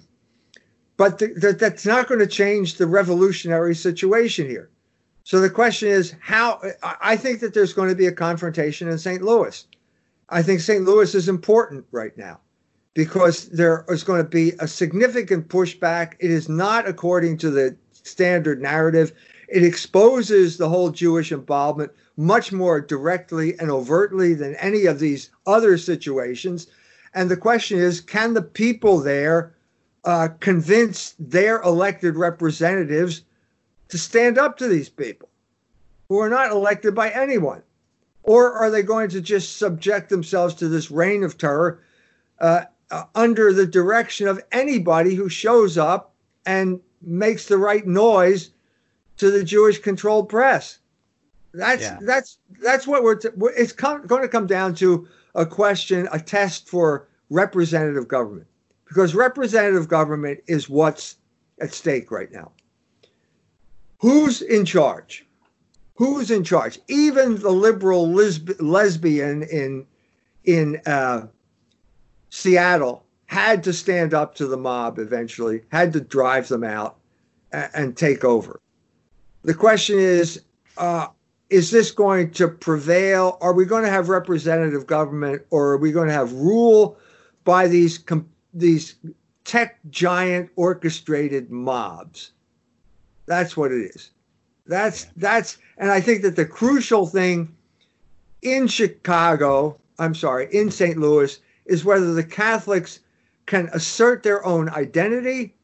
[1.00, 4.70] But that's not going to change the revolutionary situation here.
[5.24, 8.98] So the question is how I think that there's going to be a confrontation in
[8.98, 9.22] St.
[9.22, 9.66] Louis.
[10.28, 10.84] I think St.
[10.84, 12.42] Louis is important right now
[12.96, 16.16] because there is going to be a significant pushback.
[16.20, 19.14] It is not according to the standard narrative.
[19.48, 25.30] It exposes the whole Jewish involvement much more directly and overtly than any of these
[25.48, 26.68] other situations.
[27.14, 29.54] And the question is can the people there
[30.06, 33.24] uh, convince their elected representatives
[33.90, 35.30] to stand up to these people
[36.08, 37.62] who are not elected by anyone?
[38.24, 41.82] Or are they going to just subject themselves to this reign of terror
[42.40, 46.14] uh, uh, under the direction of anybody who shows up
[46.46, 48.52] and makes the right noise
[49.18, 50.80] to the Jewish controlled press?
[51.54, 51.98] That's yeah.
[52.02, 53.16] that's that's what we're.
[53.16, 58.46] T- it's going to come down to a question, a test for representative government
[58.90, 61.16] because representative government is what's
[61.62, 62.52] at stake right now.
[64.00, 65.26] Who's in charge?
[65.96, 66.80] Who's in charge?
[66.88, 69.86] Even the liberal lesb- lesbian in
[70.44, 71.28] in uh,
[72.30, 76.98] Seattle had to stand up to the mob eventually, had to drive them out
[77.52, 78.60] and, and take over.
[79.44, 80.42] The question is,
[80.78, 81.08] uh,
[81.52, 83.38] is this going to prevail?
[83.42, 86.98] Are we going to have representative government, or are we going to have rule
[87.44, 88.96] by these com- these
[89.44, 92.32] tech giant orchestrated mobs.
[93.26, 94.12] That's what it is.
[94.68, 97.56] That's that's and I think that the crucial thing
[98.42, 100.98] in Chicago, I'm sorry, in St.
[100.98, 103.00] Louis, is whether the Catholics
[103.46, 105.56] can assert their own identity,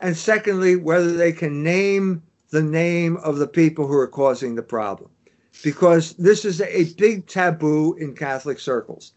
[0.00, 4.62] and secondly, whether they can name the name of the people who are causing the
[4.62, 5.10] problem.
[5.62, 9.12] Because this is a big taboo in Catholic circles.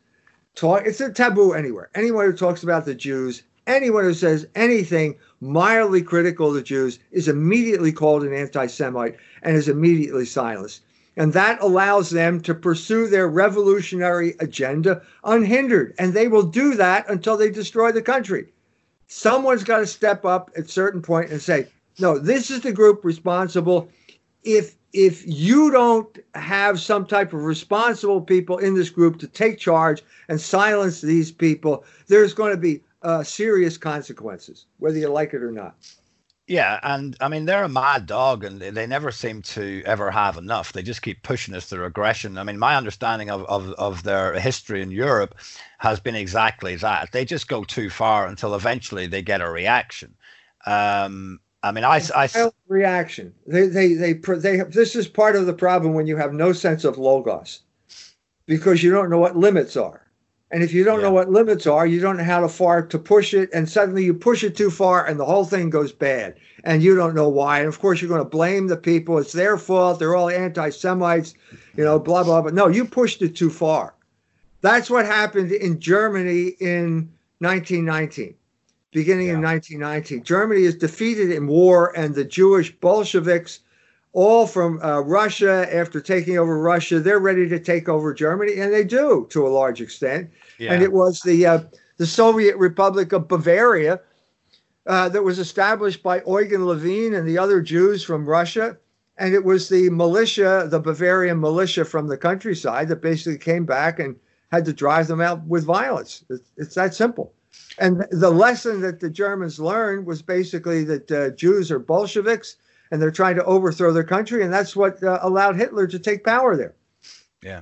[0.60, 1.90] Talk, it's a taboo anywhere.
[1.96, 7.00] Anyone who talks about the Jews, anyone who says anything mildly critical of the Jews
[7.14, 10.82] is immediately called an anti Semite and is immediately silenced.
[11.16, 15.94] And that allows them to pursue their revolutionary agenda unhindered.
[15.98, 18.50] And they will do that until they destroy the country.
[19.08, 21.68] Someone's got to step up at certain point and say,
[22.00, 23.88] no, this is the group responsible.
[24.44, 29.60] If if you don't have some type of responsible people in this group to take
[29.60, 35.34] charge and silence these people, there's going to be uh, serious consequences, whether you like
[35.34, 35.76] it or not.
[36.48, 40.36] Yeah, and I mean they're a mad dog, and they never seem to ever have
[40.36, 40.74] enough.
[40.74, 42.40] They just keep pushing us through aggression.
[42.40, 45.36] I mean, my understanding of, of, of their history in Europe
[45.78, 47.12] has been exactly that.
[47.12, 50.16] They just go too far until eventually they get a reaction.
[50.66, 53.34] Um, I mean, I, I reaction.
[53.46, 56.54] They, they, they, they, have, this is part of the problem when you have no
[56.54, 57.62] sense of logos,
[58.46, 60.10] because you don't know what limits are.
[60.52, 61.08] And if you don't yeah.
[61.08, 63.50] know what limits are, you don't know how far to push it.
[63.54, 66.36] And suddenly you push it too far and the whole thing goes bad.
[66.64, 67.60] And you don't know why.
[67.60, 69.20] And of course, you're going to blame the people.
[69.20, 70.00] It's their fault.
[70.00, 71.36] They're all anti Semites,
[71.76, 72.52] you know, blah, blah, blah.
[72.52, 73.94] No, you pushed it too far.
[74.62, 78.36] That's what happened in Germany in 1919,
[78.92, 79.36] beginning yeah.
[79.36, 80.24] in 1919.
[80.24, 83.60] Germany is defeated in war, and the Jewish Bolsheviks
[84.14, 87.00] all from uh, Russia after taking over Russia.
[87.00, 90.30] They're ready to take over Germany, and they do to a large extent.
[90.58, 90.74] Yeah.
[90.74, 91.60] And it was the uh,
[91.98, 94.00] the Soviet Republic of Bavaria
[94.88, 98.78] uh, that was established by Eugen Levine and the other Jews from Russia.
[99.18, 104.00] And it was the militia, the Bavarian militia from the countryside, that basically came back
[104.00, 104.16] and
[104.50, 106.24] had to drive them out with violence.
[106.30, 107.34] It's, it's that simple.
[107.80, 112.58] And the lesson that the Germans learned was basically that uh, Jews are Bolsheviks
[112.92, 116.24] and they're trying to overthrow their country, and that's what uh, allowed Hitler to take
[116.24, 116.74] power there.
[117.42, 117.62] Yeah,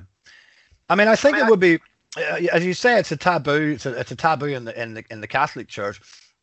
[0.88, 1.78] I mean, I think I mean, it would be,
[2.16, 3.72] uh, as you say, it's a taboo.
[3.74, 6.00] It's a, it's a taboo in the in the in the Catholic Church.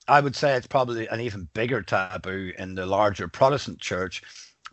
[0.08, 4.22] I would say it's probably an even bigger taboo in the larger Protestant Church.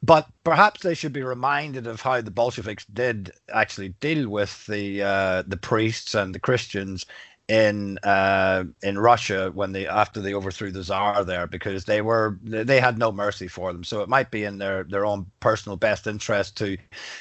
[0.04, 5.02] But perhaps they should be reminded of how the Bolsheviks did actually deal with the
[5.02, 7.06] uh, the priests and the Christians
[7.48, 12.38] in uh, in Russia when they after they overthrew the Tsar there because they were
[12.42, 13.84] they had no mercy for them.
[13.84, 16.76] So it might be in their their own personal best interest to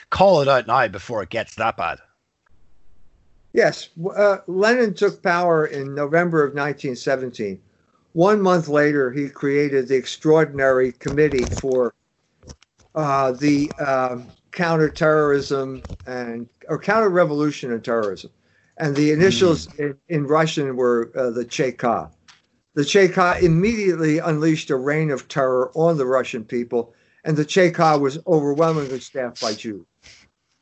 [0.10, 2.00] call it out now before it gets that bad.
[3.54, 7.60] Yes, uh, Lenin took power in November of 1917.
[8.14, 11.94] One month later, he created the Extraordinary Committee for
[12.96, 14.20] uh, the uh,
[14.52, 18.32] counterterrorism and or counter revolution and terrorism
[18.82, 19.80] and the initials mm.
[19.80, 22.12] in, in, Russian were uh, the Cheka.
[22.74, 28.00] The Cheka immediately unleashed a reign of terror on the Russian people, and the Cheka
[28.00, 29.86] was overwhelmingly staffed by Jews.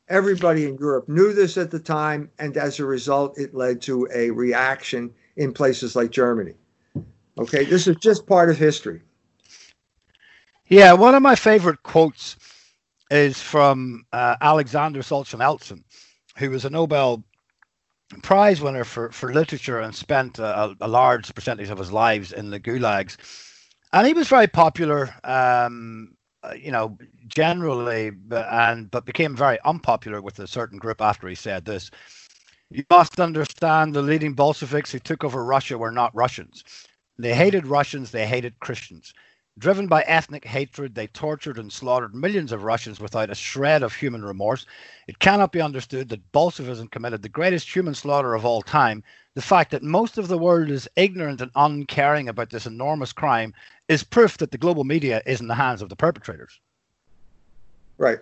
[0.10, 4.08] Everybody in Europe knew this at the time, and as a result, it led to
[4.14, 6.56] a reaction in places like Germany.
[7.38, 9.02] Okay, this is just part of history.
[10.68, 12.36] Yeah, one of my favorite quotes
[13.10, 15.84] is from uh, Alexander Solzhenitsyn,
[16.38, 17.24] who was a Nobel
[18.24, 22.50] prize winner for, for literature and spent a, a, large percentage of his lives in
[22.50, 23.18] the gulags.
[23.94, 30.22] And he was very popular, um, uh, you know, generally, and but became very unpopular
[30.22, 31.92] with a certain group after he said this.
[32.72, 36.64] You must understand the leading Bolsheviks who took over Russia were not Russians.
[37.18, 39.14] They hated Russians, they hated Christians.
[39.58, 43.94] Driven by ethnic hatred, they tortured and slaughtered millions of Russians without a shred of
[43.94, 44.66] human remorse.
[45.08, 49.04] It cannot be understood that Bolshevism committed the greatest human slaughter of all time.
[49.34, 53.54] The fact that most of the world is ignorant and uncaring about this enormous crime
[53.90, 56.60] is proof that the global media is in the hands of the perpetrators.
[57.98, 58.20] Right.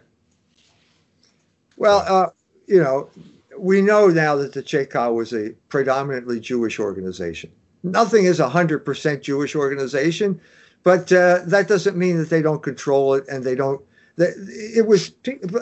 [1.76, 2.30] Well, uh,
[2.66, 3.10] you know,
[3.58, 7.52] we know now that the Cheka was a predominantly Jewish organization.
[7.84, 10.42] Nothing is a 100% Jewish organization
[10.88, 13.82] but uh, that doesn't mean that they don't control it and they don't.
[14.18, 15.12] It was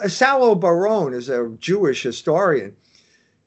[0.06, 2.76] Salo Baron is a Jewish historian.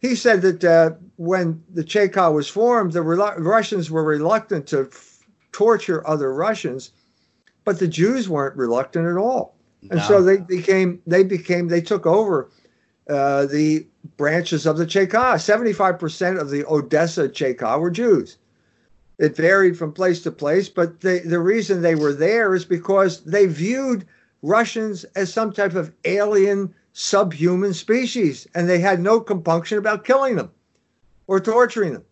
[0.02, 5.20] He said that uh, when the Cheka was formed, the Russians were reluctant to f-
[5.54, 6.92] torture other Russians,
[7.64, 9.92] but the Jews weren't reluctant at all, no.
[9.92, 12.50] and so they became they became they took over
[13.10, 15.40] uh, the branches of the Cheka.
[15.40, 18.36] Seventy-five percent of the Odessa Cheka were Jews.
[19.20, 23.22] It varied from place to place, but the, the reason they were there is because
[23.26, 24.06] they viewed
[24.42, 30.38] Russians as some type of alien subhuman species, and they had no compunction about killing
[30.38, 30.50] them
[31.28, 32.06] or torturing them.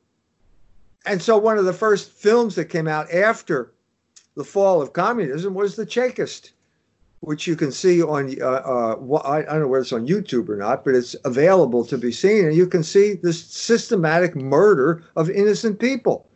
[1.05, 3.72] And so, one of the first films that came out after
[4.36, 6.51] the fall of communism was The Chekist,
[7.22, 10.58] which you can see on, uh, uh, I don't know whether it's on YouTube or
[10.58, 12.45] not, but it's available to be seen.
[12.45, 16.30] And you can see this systematic murder of innocent people.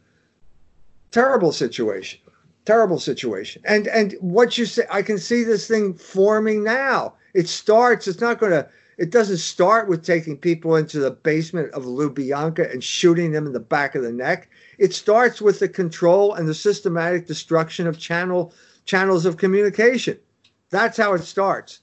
[1.11, 2.19] Terrible situation.
[2.65, 3.61] Terrible situation.
[3.65, 7.15] And and what you say, I can see this thing forming now.
[7.33, 11.71] It starts, it's not going to, it doesn't start with taking people into the basement
[11.73, 14.49] of Lubyanka and shooting them in the back of the neck.
[14.77, 18.53] It starts with the control and the systematic destruction of channel
[18.85, 20.17] channels of communication.
[20.69, 21.79] That's how it starts.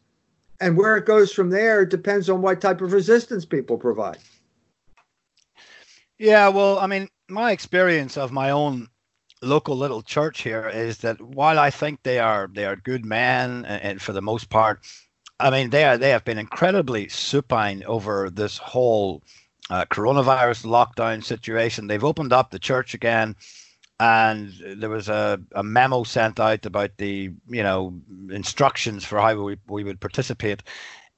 [0.61, 4.19] And where it goes from there depends on what type of resistance people provide.
[6.19, 8.89] Yeah, well, I mean, my experience of my own
[9.43, 13.65] local little church here is that while I think they are they are good men
[13.65, 14.81] and for the most part,
[15.41, 19.23] I mean they are they have been incredibly supine over this whole
[19.71, 21.87] uh, coronavirus lockdown situation.
[21.87, 23.37] They've opened up the church again,
[24.01, 27.95] and there was a, a memo sent out about the you know
[28.31, 30.63] instructions for how we, we would participate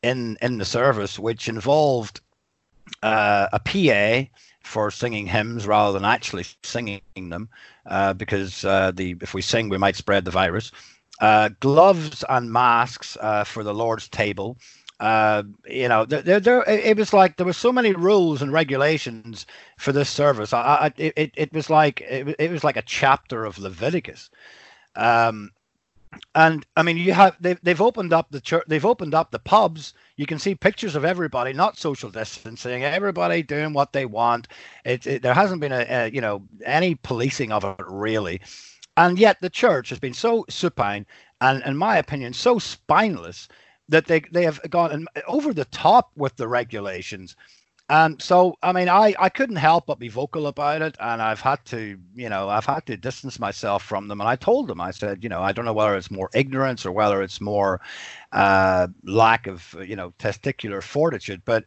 [0.03, 2.21] in in the service, which involved
[3.03, 4.29] uh, a PA
[4.63, 7.49] for singing hymns rather than actually singing them,
[7.91, 10.73] uh, because uh, the if we sing we might spread the virus.
[11.21, 14.57] Uh, gloves and masks uh, for the Lord's table.
[15.01, 19.47] Uh, you know, there, there, it was like there were so many rules and regulations
[19.79, 20.53] for this service.
[20.53, 24.31] I, I it, it was like it, it was like a chapter of Leviticus.
[24.97, 25.51] Um,
[26.35, 29.39] and I mean, you have they've they've opened up the church, they've opened up the
[29.39, 29.95] pubs.
[30.17, 34.49] You can see pictures of everybody, not social distancing, everybody doing what they want.
[34.85, 38.41] It, it there hasn't been a, a, you know any policing of it really,
[38.97, 41.07] and yet the church has been so supine
[41.41, 43.49] and, in my opinion, so spineless
[43.89, 47.37] that they they have gone over the top with the regulations
[47.91, 50.97] and so, I mean, I, I couldn't help but be vocal about it.
[51.01, 54.21] And I've had to, you know, I've had to distance myself from them.
[54.21, 56.87] And I told them, I said, you know, I don't know whether it's more ignorance
[56.87, 57.81] or whether it's more
[58.31, 61.43] uh, lack of, you know, testicular fortitude.
[61.45, 61.65] But,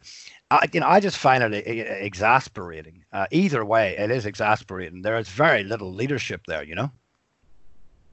[0.50, 3.04] I, you know, I just find it exasperating.
[3.12, 5.02] Uh, either way, it is exasperating.
[5.02, 6.90] There is very little leadership there, you know?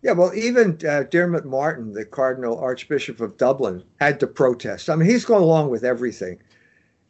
[0.02, 4.90] Yeah, well, even uh, Diarmuid Martin, the Cardinal Archbishop of Dublin, had to protest.
[4.90, 6.40] I mean, he's gone along with everything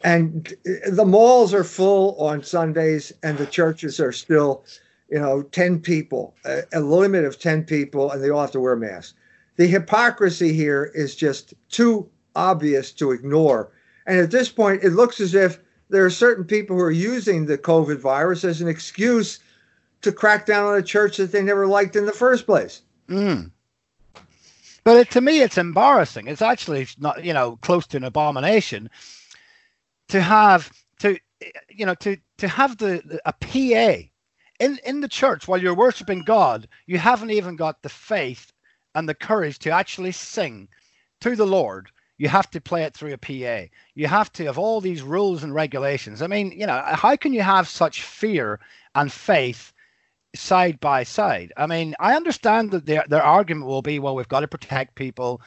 [0.03, 4.63] and the malls are full on Sundays, and the churches are still,
[5.09, 8.59] you know, 10 people, a, a, limit of 10 people, and they all have to
[8.59, 9.13] wear masks.
[9.57, 13.71] The hypocrisy here is just too obvious to ignore.
[14.07, 17.45] And at this point, it looks as if there are certain people who are using
[17.45, 19.39] the COVID virus as an excuse
[20.01, 22.81] to crack down on a church that they never liked in the first place.
[23.07, 23.51] Mm.
[24.83, 26.27] But it, to me, it's embarrassing.
[26.27, 28.89] It's actually not, you know, close to an abomination
[30.11, 31.17] to have to
[31.69, 34.03] you know to to have the a PA
[34.59, 38.51] in in the church while you're worshiping God, you haven't even got the faith
[38.93, 40.67] and the courage to actually sing
[41.21, 41.89] to the Lord.
[42.17, 43.71] You have to play it through a PA.
[43.95, 46.21] You have to have all these rules and regulations.
[46.21, 48.59] I mean, you know, how can you have such fear
[48.93, 49.71] and faith
[50.35, 51.53] side by side?
[51.55, 54.95] I mean, I understand that their their argument will be, well, we've got to protect
[54.95, 55.41] people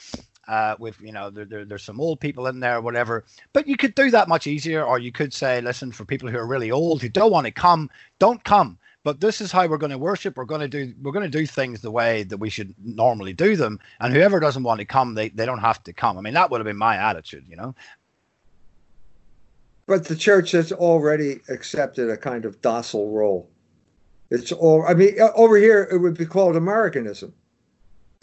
[0.49, 3.77] uh, with you know there, there, there's some old people in there whatever but you
[3.77, 4.85] could do that much easier.
[4.85, 7.53] Or you could say listen for people who are really old who don't want to
[7.53, 8.79] come don't come.
[9.03, 10.37] But this is how we're going to worship.
[10.37, 13.33] We're going to do we're going to do things the way that we should normally
[13.33, 13.79] do them.
[14.01, 16.19] And whoever doesn't want to come they, they don't have to come.
[16.19, 17.75] I mean that would have been my attitude you know?
[19.87, 23.51] But the church has already accepted a kind of docile role.
[24.31, 27.35] It's all i mean over here it would be called americanism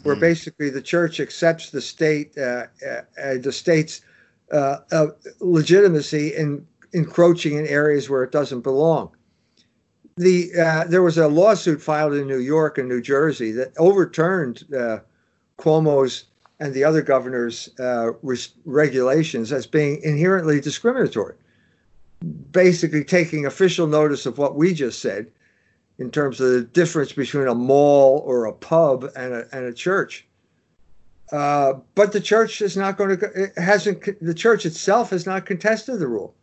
[0.02, 0.20] where mm.
[0.20, 3.02] basically the church accepts the state, uh, uh,
[3.40, 4.02] the state's
[4.52, 4.78] uh,
[5.40, 9.10] legitimacy in encroaching in areas where it doesn't belong.
[10.16, 14.64] The uh, there was a lawsuit filed in New York and New Jersey that overturned
[14.76, 14.98] uh,
[15.58, 16.24] Cuomo's
[16.60, 21.34] and the other governors' uh, res- regulations as being inherently discriminatory.
[22.52, 25.28] Basically, taking official notice of what we just said
[25.98, 29.72] in terms of the difference between a mall or a pub and a, and a
[29.72, 30.26] church.
[31.30, 35.46] Uh, but the church is not going to, it hasn't, the church itself has not
[35.46, 36.34] contested the rule.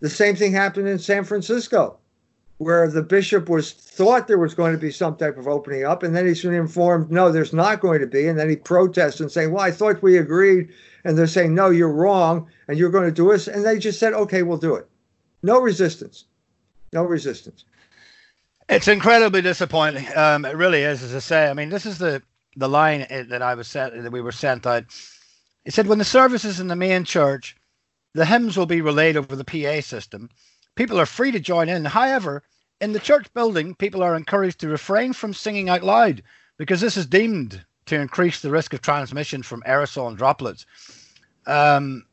[0.00, 1.98] The same thing happened in San Francisco,
[2.58, 6.02] where the bishop was thought there was going to be some type of opening up,
[6.02, 8.26] and then he's been informed, no, there's not going to be.
[8.26, 10.68] And then he protests and saying, well, I thought we agreed.
[11.04, 13.46] And they're saying, no, you're wrong, and you're going to do this.
[13.46, 14.88] And they just said, okay, we'll do it.
[15.42, 16.24] No resistance.
[16.92, 17.64] No resistance.
[18.68, 20.06] It's incredibly disappointing.
[20.16, 21.50] Um, it really is, as I say.
[21.50, 22.22] I mean, this is the
[22.56, 24.84] the line that I was sent that we were sent out.
[25.64, 27.54] It said when the services in the main church
[28.14, 30.28] The hymns will be relayed over the PA system.
[30.74, 31.84] People are free to join in.
[31.84, 32.42] However,
[32.80, 36.22] in the church building, people are encouraged to refrain from singing out loud
[36.58, 40.66] because this is deemed to increase the risk of transmission from aerosol and droplets.
[41.46, 42.06] Um,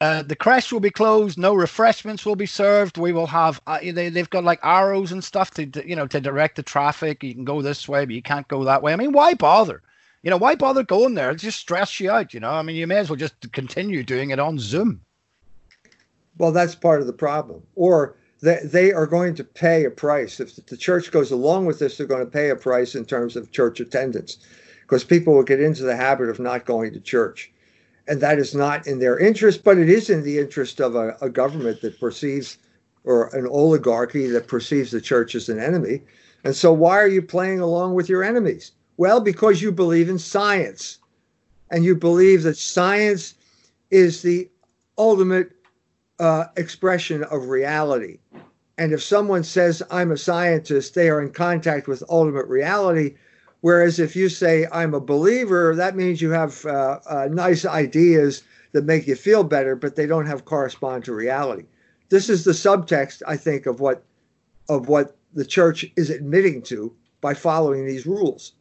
[0.00, 1.38] uh, the creche will be closed.
[1.38, 2.96] No refreshments will be served.
[2.96, 6.06] We will have uh, they, they've got like arrows and stuff to, to, you know
[6.06, 7.22] to direct the traffic.
[7.22, 8.92] You can go this way, but you can't go that way.
[8.92, 9.82] I mean, why bother?
[10.22, 11.32] You know, why bother going there?
[11.32, 12.32] It just stress you out.
[12.32, 15.00] You know, I mean, you may as well just continue doing it on Zoom.
[16.38, 17.62] Well, that's part of the problem.
[17.74, 20.40] Or they, they are going to pay a price.
[20.40, 23.36] If the church goes along with this, they're going to pay a price in terms
[23.36, 24.38] of church attendance
[24.82, 27.51] because people will get into the habit of not going to church
[28.08, 31.16] and that is not in their interest, but it is in the interest of a,
[31.20, 32.58] a government that perceives,
[33.04, 36.02] or an oligarchy that perceives the church as an enemy.
[36.44, 38.72] And so, why are you playing along with your enemies?
[38.96, 40.98] Well, because you believe in science,
[41.70, 43.34] and you believe that science
[43.90, 44.48] is the
[44.98, 45.52] ultimate
[46.18, 48.18] uh, expression of reality.
[48.78, 53.14] And if someone says, I'm a scientist, they are in contact with ultimate reality.
[53.62, 58.42] Whereas if you say, I'm a believer, that means you have uh, uh, nice ideas
[58.72, 61.64] that make you feel better, but they don't have correspond to reality.
[62.08, 64.04] This is the subtext, I think, of what
[64.68, 68.52] of what the church is admitting to by following these rules.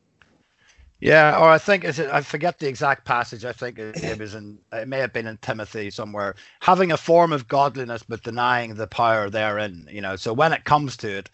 [0.99, 3.43] Yeah, or I think is it, I forget the exact passage.
[3.43, 6.35] I think it, was in it may have been in Timothy somewhere.
[6.59, 9.87] Having a form of godliness but denying the power therein.
[9.91, 11.29] You know, so when it comes to it,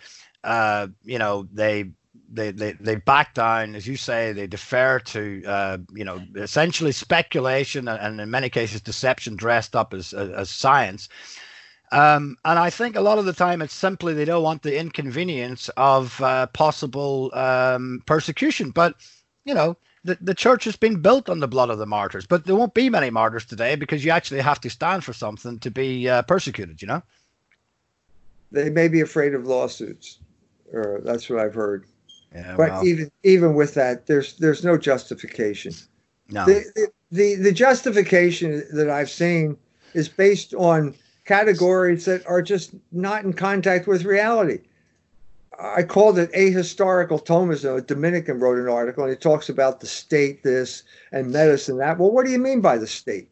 [0.46, 1.92] uh, you know, they
[2.30, 6.92] they, they they back down, as you say, they defer to uh, you know essentially
[6.92, 11.10] speculation and, in many cases deception dressed up as as, as science.
[11.92, 14.78] Um, and I think a lot of the time it's simply they don't want the
[14.78, 18.72] inconvenience of uh, possible um, persecution.
[18.72, 18.96] But
[19.46, 22.46] you know the the church has been built on the blood of the martyrs, but
[22.46, 25.72] there won't be many martyrs today because you actually have to stand for something to
[25.72, 26.82] be uh, persecuted.
[26.82, 27.04] You know.
[28.52, 30.20] They may be afraid of lawsuits,
[30.72, 31.86] or that's what I've heard.
[32.38, 32.86] Yeah, but well.
[32.86, 35.74] even even with that, there's there's no justification.
[36.30, 36.46] No.
[36.46, 39.58] The, the the justification that I've seen
[39.96, 40.94] is based on
[41.26, 44.60] categories that are just not in contact with reality.
[45.60, 47.78] I called it ahistorical Thomism.
[47.78, 51.98] A Dominican wrote an article and he talks about the state this and medicine that.
[51.98, 53.30] Well, what do you mean by the state?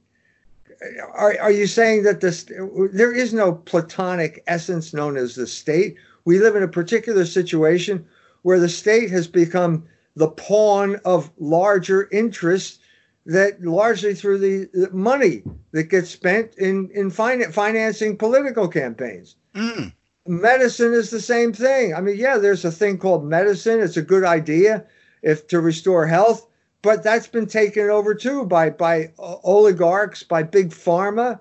[1.13, 2.45] Are, are you saying that this
[2.91, 5.95] there is no platonic essence known as the state?
[6.25, 8.07] We live in a particular situation
[8.45, 9.83] where the state has become
[10.15, 12.77] the pawn of larger interests
[13.25, 15.41] that largely through the money
[15.71, 19.35] that gets spent in in fin- financing political campaigns.
[19.55, 19.91] Mm.
[20.27, 21.95] Medicine is the same thing.
[21.95, 23.79] I mean, yeah, there's a thing called medicine.
[23.79, 24.85] It's a good idea
[25.23, 26.47] if to restore health,
[26.83, 31.39] but that's been taken over too by by oligarchs, by big pharma,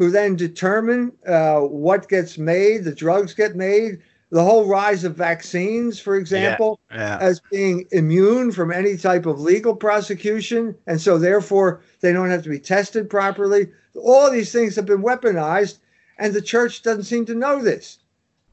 [0.00, 4.00] who then determine uh, what gets made, the drugs get made,
[4.30, 7.18] the whole rise of vaccines, for example, yeah, yeah.
[7.20, 10.74] as being immune from any type of legal prosecution.
[10.86, 13.68] And so, therefore, they don't have to be tested properly.
[13.96, 15.78] All these things have been weaponized,
[16.18, 17.98] and the church doesn't seem to know this.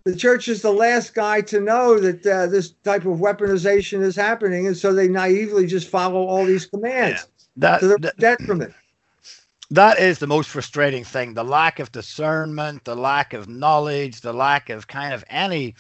[0.03, 4.15] The church is the last guy to know that uh, this type of weaponization is
[4.15, 7.43] happening, and so they naively just follow all these commands yeah.
[7.57, 8.73] that, to their that, detriment
[9.71, 14.33] that is the most frustrating thing the lack of discernment the lack of knowledge the
[14.33, 15.75] lack of kind of any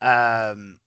[0.00, 0.78] um,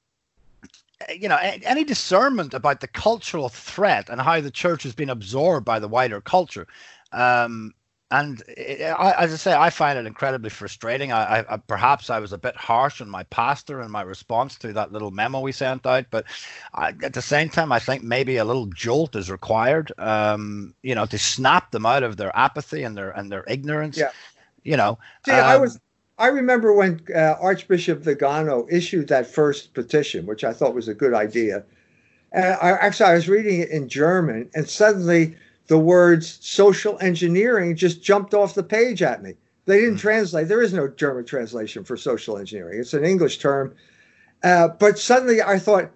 [1.13, 5.65] you know any discernment about the cultural threat and how the church has been absorbed
[5.65, 6.67] by the wider culture.
[7.11, 7.73] Um,
[8.19, 11.11] and it, I, as I say, I find it incredibly frustrating.
[11.11, 14.73] I, I, perhaps I was a bit harsh on my pastor in my response to
[14.73, 16.25] that little memo we sent out, but
[16.73, 19.91] I, at the same time, I think maybe a little jolt is required.
[19.97, 23.97] Um, you know, to snap them out of their apathy and their and their ignorance.
[23.97, 24.11] Yeah.
[24.63, 25.79] You know, See, um, I was.
[26.17, 30.93] I remember when uh, Archbishop Vigano issued that first petition, which I thought was a
[30.93, 31.65] good idea.
[32.31, 35.35] And I, actually, I was reading it in German, and suddenly
[35.67, 39.33] the words social engineering just jumped off the page at me.
[39.65, 40.01] They didn't mm-hmm.
[40.01, 40.47] translate.
[40.47, 42.79] There is no German translation for social engineering.
[42.79, 43.73] It's an English term.
[44.43, 45.91] Uh, but suddenly I thought,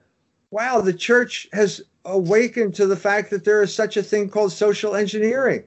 [0.52, 4.52] wow, the church has awakened to the fact that there is such a thing called
[4.52, 5.64] social engineering.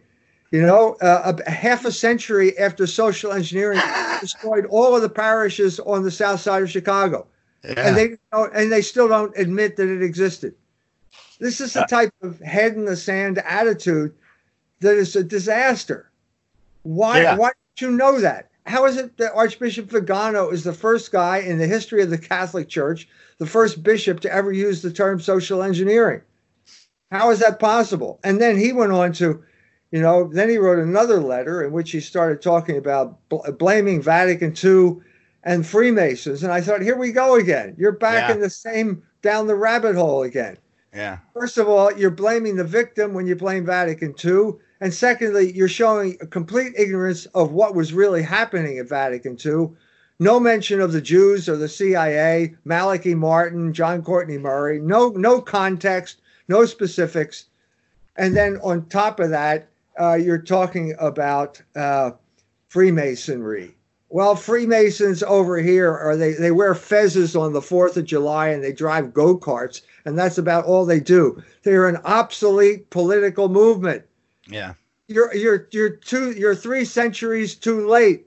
[0.50, 3.80] You know, uh, a, a half a century after social engineering
[4.20, 7.26] destroyed all of the parishes on the south side of Chicago,
[7.64, 7.74] yeah.
[7.76, 10.54] and they and they still don't admit that it existed.
[11.42, 14.14] This is the uh, type of head in the sand attitude
[14.78, 16.08] that is a disaster.
[16.84, 17.22] Why?
[17.22, 17.36] Yeah.
[17.36, 18.48] Why don't you know that?
[18.64, 22.18] How is it that Archbishop Vigano is the first guy in the history of the
[22.18, 26.20] Catholic Church, the first bishop to ever use the term social engineering?
[27.10, 28.20] How is that possible?
[28.22, 29.42] And then he went on to
[29.90, 34.00] You know, then he wrote another letter in which he started talking about bl- blaming
[34.00, 34.96] Vatican II
[35.42, 36.42] and Freemasons.
[36.44, 37.74] And I thought, here we go again.
[37.76, 38.34] You're back Yeah.
[38.36, 40.56] in the same down the rabbit hole again.
[40.94, 41.18] Yeah.
[41.32, 44.52] First of all, you're blaming the victim when you blame Vatican II.
[44.80, 49.70] And secondly, you're showing a complete ignorance of what was really happening at Vatican II.
[50.18, 54.80] No mention of the Jews or the CIA, Malachi Martin, John Courtney Murray.
[54.80, 57.46] No, no context, no specifics.
[58.16, 59.68] And then on top of that,
[59.98, 62.12] uh, you're talking about uh,
[62.68, 63.74] Freemasonry.
[64.12, 68.62] Well, Freemasons over here are they they wear fezzes on the Fourth of July and
[68.62, 71.42] they drive go karts, and that's about all they do.
[71.62, 74.04] They're an obsolete political movement.
[74.46, 74.74] Yeah.
[75.08, 78.26] You're you're you're two you're three centuries too late.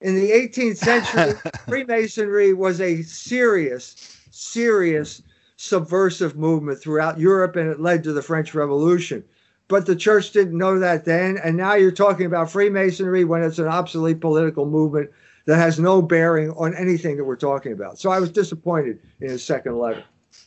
[0.00, 5.20] In the 18th century, Freemasonry was a serious, serious
[5.56, 9.24] subversive movement throughout Europe, and it led to the French Revolution.
[9.66, 13.58] But the church didn't know that then, and now you're talking about Freemasonry when it's
[13.58, 15.10] an obsolete political movement
[15.46, 17.98] that has no bearing on anything that we're talking about.
[17.98, 20.04] So I was disappointed in his second letter.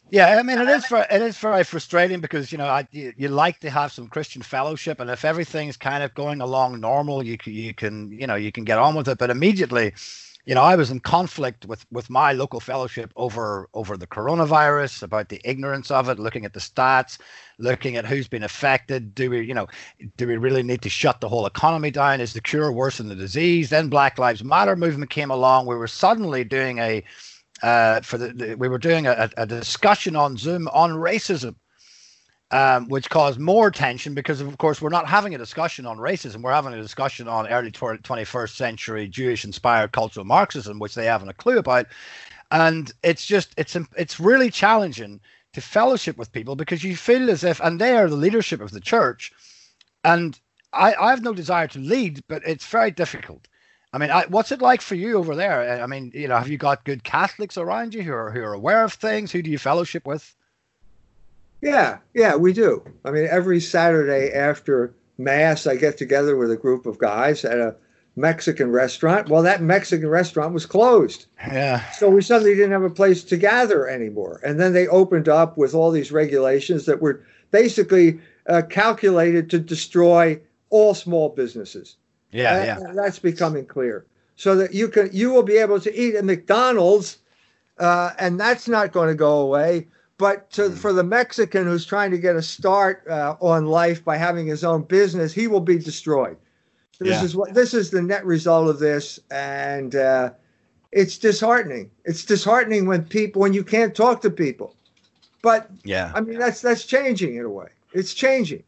[0.10, 3.14] Yeah, I mean it is for it is very frustrating because you know I, you,
[3.18, 7.24] you like to have some Christian fellowship, and if everything's kind of going along normal,
[7.24, 9.18] you you can you know you can get on with it.
[9.18, 9.94] But immediately,
[10.48, 15.04] you know, I was in conflict with with my local fellowship over over the coronavirus,
[15.04, 17.20] about the ignorance of it, looking at the stats,
[17.60, 19.14] looking at who's been affected.
[19.14, 19.68] Do we you know
[20.16, 22.22] do we really need to shut the whole economy down?
[22.22, 23.70] Is the cure worse than the disease?
[23.70, 25.66] Then Black Lives Matter movement came along.
[25.66, 27.04] We were suddenly doing a
[27.62, 31.56] uh, for the, the, we were doing a, a discussion on Zoom on racism,
[32.52, 36.42] um, which caused more tension because, of course, we're not having a discussion on racism.
[36.42, 41.30] We're having a discussion on early tw- 21st century Jewish-inspired cultural Marxism, which they haven't
[41.30, 41.88] a clue about.
[42.50, 45.20] And it's just it's it's really challenging
[45.54, 48.72] to fellowship with people because you feel as if, and they are the leadership of
[48.72, 49.34] the church,
[50.06, 50.40] and
[50.72, 53.48] I, I have no desire to lead, but it's very difficult.
[53.92, 55.82] I mean, I, what's it like for you over there?
[55.82, 58.54] I mean, you know, have you got good Catholics around you who are who are
[58.54, 59.32] aware of things?
[59.32, 60.36] Who do you fellowship with?
[61.62, 62.84] Yeah, yeah, we do.
[63.04, 67.58] I mean, every Saturday after Mass, I get together with a group of guys at
[67.58, 67.76] a
[68.16, 69.30] Mexican restaurant.
[69.30, 71.26] Well, that Mexican restaurant was closed.
[71.40, 71.90] Yeah.
[71.92, 74.40] So we suddenly didn't have a place to gather anymore.
[74.44, 79.60] And then they opened up with all these regulations that were basically uh, calculated to
[79.60, 80.40] destroy
[80.70, 81.98] all small businesses.
[82.32, 82.92] Yeah, That- yeah.
[82.94, 84.06] That's becoming clear.
[84.36, 87.18] So that you can you will be able to eat at McDonald's,
[87.80, 89.88] uh, and that's not going to go away.
[90.18, 94.18] But to, for the Mexican who's trying to get a start uh, on life by
[94.18, 96.38] having his own business, he will be destroyed.
[97.00, 97.24] This Yeah.
[97.24, 100.32] is what this is the net result of this, and uh,
[100.92, 101.92] it's disheartening.
[102.06, 104.76] It's disheartening when people when you can't talk to people.
[105.44, 106.12] But Yeah.
[106.16, 107.68] I mean, that's that's changing in a way.
[107.94, 108.64] It's changing.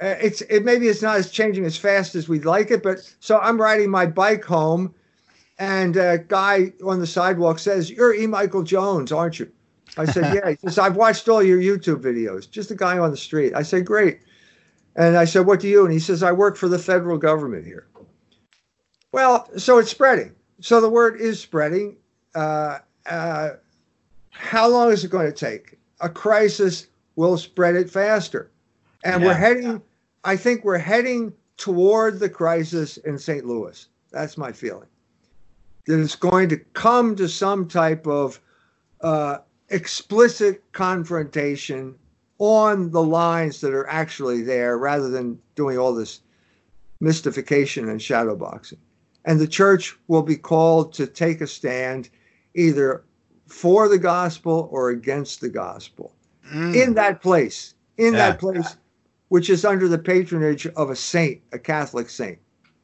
[0.00, 2.98] Uh, it's it maybe it's not as changing as fast as we'd like it, but
[3.20, 4.94] so I'm riding my bike home,
[5.58, 8.26] and a guy on the sidewalk says, "You're E.
[8.26, 9.50] Michael Jones, aren't you?"
[9.98, 13.10] I said, "Yeah." He says, "I've watched all your YouTube videos." Just a guy on
[13.10, 13.52] the street.
[13.54, 14.20] I said, "Great,"
[14.96, 17.66] and I said, "What do you?" And he says, "I work for the federal government
[17.66, 17.86] here."
[19.12, 20.34] Well, so it's spreading.
[20.60, 21.96] So the word is spreading.
[22.34, 23.50] Uh, uh,
[24.30, 25.78] how long is it going to take?
[26.00, 26.86] A crisis
[27.16, 28.50] will spread it faster.
[29.04, 29.82] And we're heading,
[30.24, 33.44] I think we're heading toward the crisis in St.
[33.44, 33.88] Louis.
[34.10, 34.88] That's my feeling.
[35.86, 38.40] That it's going to come to some type of
[39.00, 39.38] uh,
[39.70, 41.94] explicit confrontation
[42.38, 46.20] on the lines that are actually there rather than doing all this
[47.00, 48.78] mystification and shadowboxing.
[49.24, 52.08] And the church will be called to take a stand
[52.54, 53.04] either
[53.46, 56.12] for the gospel or against the gospel
[56.52, 56.74] Mm.
[56.74, 58.30] in that place, in Yeah.
[58.30, 58.76] that place,
[59.28, 62.38] which is under the patronage of a saint, a Catholic saint.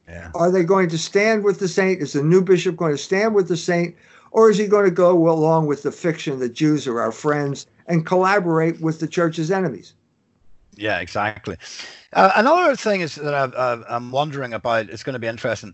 [0.07, 0.29] yeah.
[0.35, 1.99] Are they going to stand with the saint?
[1.99, 3.95] Is the new bishop going to stand with the saint?
[4.35, 7.67] Or is he going to go along with the fiction that Jews are our friends
[7.87, 9.93] and collaborate with the church's enemies?
[10.75, 11.55] Yeah, exactly.
[12.11, 14.89] Uh, another thing is that uh, I'm wondering about.
[14.89, 15.73] It's going to be interesting.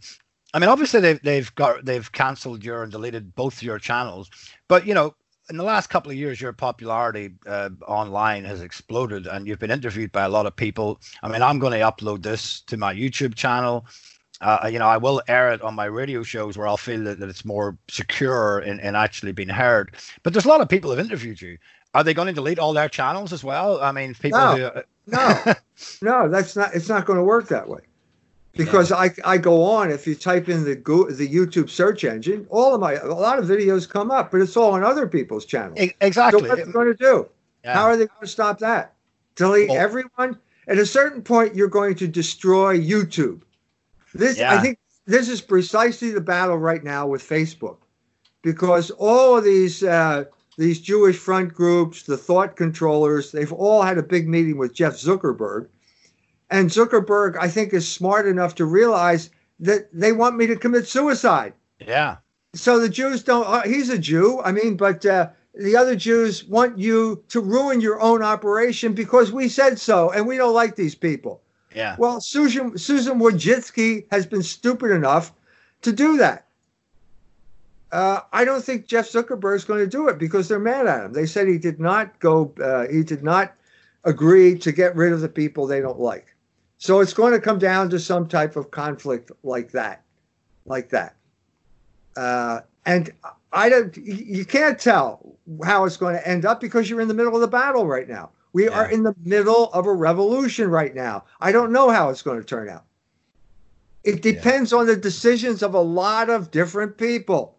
[0.54, 4.30] I mean, obviously they've they've got they've cancelled your and deleted both your channels,
[4.68, 5.16] but you know,
[5.50, 9.72] in the last couple of years, your popularity uh, online has exploded, and you've been
[9.72, 11.02] interviewed by a lot of people.
[11.24, 13.88] I mean, I'm going to upload this to my YouTube channel.
[14.42, 17.20] Uh, you know, I will air it on my radio shows where I'll feel that,
[17.20, 19.96] that it's more secure in, in actually being heard.
[20.24, 21.58] But there's a lot of people who've interviewed you.
[21.94, 23.82] Are they going to delete all their channels as well?
[23.82, 24.56] I mean, people No.
[24.56, 24.64] who.
[24.66, 25.54] uh, No,
[26.02, 26.74] no, that's not.
[26.74, 27.82] It's not going to work that way.
[28.54, 29.92] Because I, I go on.
[29.92, 33.40] If you type in the Go, the YouTube search engine, all of my a lot
[33.40, 35.80] of videos come up, but it's all on other people's channels.
[35.80, 36.50] E- So Exactly.
[36.50, 37.30] what's going to do?
[37.64, 37.74] Yeah.
[37.76, 38.94] How are they going to stop that?
[39.36, 40.38] Delete Well- everyone?
[40.68, 43.42] At a certain point, you're going to destroy YouTube.
[44.14, 44.54] This, Yeah.
[44.58, 47.78] I think, this is precisely the battle right now with Facebook,
[48.44, 50.26] because all of these uh,
[50.58, 54.94] these Jewish front groups, the thought controllers, they've all had a big meeting with Jeff
[54.94, 55.68] Zuckerberg,
[56.50, 60.88] and Zuckerberg, I think, is smart enough to realize that they want me to commit
[60.88, 62.18] suicide Yeah.
[62.54, 63.48] so the Jews don't.
[63.48, 64.42] Uh, he's a Jew.
[64.44, 69.32] I mean, but uh, the other Jews want you to ruin your own operation because
[69.32, 71.42] we said so, and we don't like these people.
[71.76, 71.96] Yeah.
[71.98, 75.34] Well, Susan Susan Wojcicki has been stupid enough
[75.82, 76.46] to do that.
[77.92, 81.04] Uh, I don't think Jeff Zuckerberg is going to do it because they're mad at
[81.04, 81.14] him.
[81.14, 82.54] They said he did not go.
[82.62, 83.54] Uh, he did not
[84.04, 86.34] agree to get rid of the people they don't like.
[86.78, 90.04] So it's going to come down to some type of conflict like that,
[90.66, 91.16] like that.
[92.16, 93.12] Uh, and
[93.52, 93.96] I don't.
[93.98, 97.42] You can't tell how it's going to end up because you're in the middle of
[97.42, 98.32] the battle right now.
[98.54, 101.24] We are in the middle of a revolution right now.
[101.40, 102.86] I don't know how it's going to turn out.
[104.04, 107.58] It depends on the decisions of a lot of different people.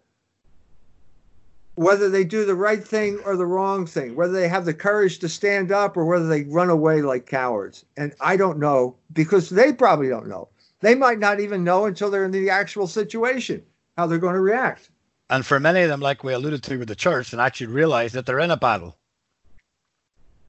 [1.76, 5.18] Whether they do the right thing or the wrong thing, whether they have the courage
[5.20, 7.86] to stand up or whether they run away like cowards.
[7.96, 10.48] And I don't know because they probably don't know.
[10.80, 13.62] They might not even know until they're in the actual situation
[13.96, 14.90] how they're going to react.
[15.30, 18.12] And for many of them, like we alluded to with the church, and actually realize
[18.12, 18.98] that they're in a battle.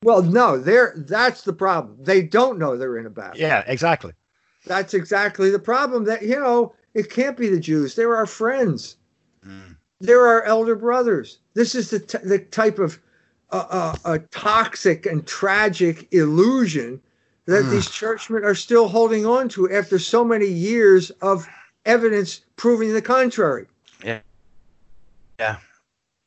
[0.04, 1.98] Well, no, they're that's the problem.
[2.00, 3.40] They don't know they're in a battle.
[3.40, 4.14] Yeah, exactly.
[4.66, 6.04] That's exactly the problem.
[6.06, 7.96] That you know, it can't be the Jews.
[7.96, 8.98] They're our friends.
[9.46, 9.76] Mm.
[10.00, 11.40] They're our elder brothers.
[11.54, 13.00] This is the t- the type of
[13.52, 17.02] uh, uh, a toxic and tragic illusion
[17.46, 17.72] that Mm.
[17.72, 21.48] these churchmen are still holding on to after so many years of
[21.86, 23.68] evidence proving the contrary.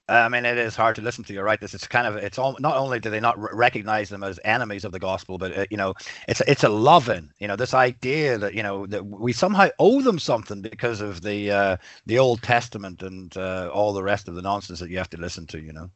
[0.08, 1.32] I mean, it is hard to listen to.
[1.32, 1.60] You're right.
[1.60, 2.56] This is kind of it's all.
[2.60, 5.66] Not only do they not r- recognize them as enemies of the gospel, but uh,
[5.68, 5.94] you know,
[6.28, 7.30] it's it's a loving.
[7.40, 11.22] You know, this idea that you know that we somehow owe them something because of
[11.22, 11.76] the uh,
[12.06, 15.20] the Old Testament and uh, all the rest of the nonsense that you have to
[15.20, 15.60] listen to.
[15.60, 15.90] You know.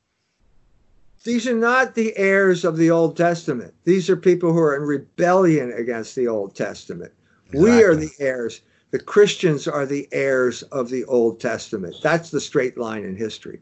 [1.23, 3.75] These are not the heirs of the Old Testament.
[3.85, 7.13] These are people who are in rebellion against the Old Testament.
[7.53, 8.63] We are the heirs.
[8.91, 11.95] The Christians are the heirs of the Old Testament.
[12.03, 13.61] That's the straight line in history.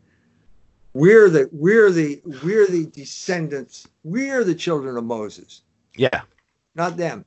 [0.95, 3.87] We're the we're the we're the descendants.
[4.05, 5.63] We're the children of Moses,
[5.97, 6.23] Yeah,
[6.75, 7.25] not them.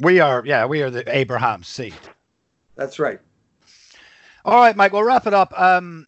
[0.00, 0.42] we are.
[0.44, 1.94] Yeah, we are the Abraham seed.
[2.76, 3.20] That's right.
[4.44, 4.92] All right, Mike.
[4.92, 5.52] We'll wrap it up.
[5.60, 6.06] Um,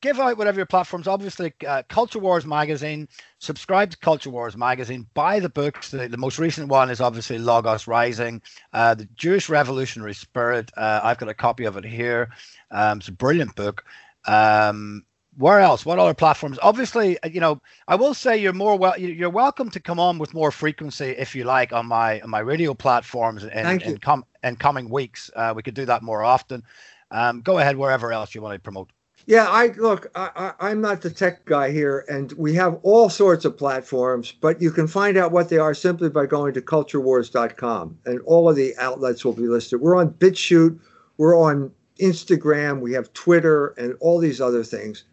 [0.00, 1.06] give out whatever your platforms.
[1.06, 3.06] Obviously, uh, Culture Wars magazine.
[3.38, 5.06] Subscribe to Culture Wars magazine.
[5.14, 5.90] Buy the books.
[5.92, 8.42] The, the most recent one is obviously Logos Rising,
[8.72, 10.72] uh, the Jewish Revolutionary Spirit.
[10.76, 12.30] Uh, I've got a copy of it here.
[12.72, 13.84] Um, it's a brilliant book.
[14.26, 15.04] Um,
[15.38, 15.86] where else?
[15.86, 16.58] What other platforms?
[16.62, 18.98] Obviously, uh, you know, I will say you're more well.
[18.98, 22.30] you- You're welcome to come on with more frequency if you like on my on
[22.30, 25.30] my radio platforms in Thank com- in coming weeks.
[25.34, 26.62] Uh, we could do that more often.
[27.10, 28.90] Um, go ahead wherever else you want to promote.
[29.26, 30.10] Yeah, I look.
[30.14, 34.32] I, I, I'm not the tech guy here, and we have all sorts of platforms,
[34.32, 38.48] but you can find out what they are simply by going to culturewars.com, and all
[38.48, 39.80] of the outlets will be listed.
[39.80, 40.78] We're on BitChute,
[41.18, 41.70] we're on
[42.00, 45.04] Instagram, we have Twitter, and all these other things,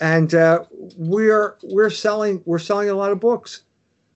[0.00, 0.64] and uh,
[0.96, 3.62] we're we're selling we're selling a lot of books.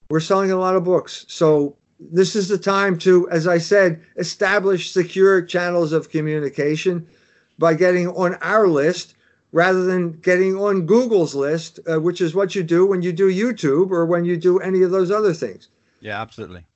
[0.09, 4.01] We're selling a lot of books, so this is the time to, as I said,
[4.17, 7.07] establish secure channels of communication
[7.59, 9.15] by getting on our list
[9.53, 13.33] rather than getting on Google's list, uh, which is what you do when you do
[13.33, 15.69] YouTube or when you do any of those other things.
[16.01, 16.67] Yeah, absolutely.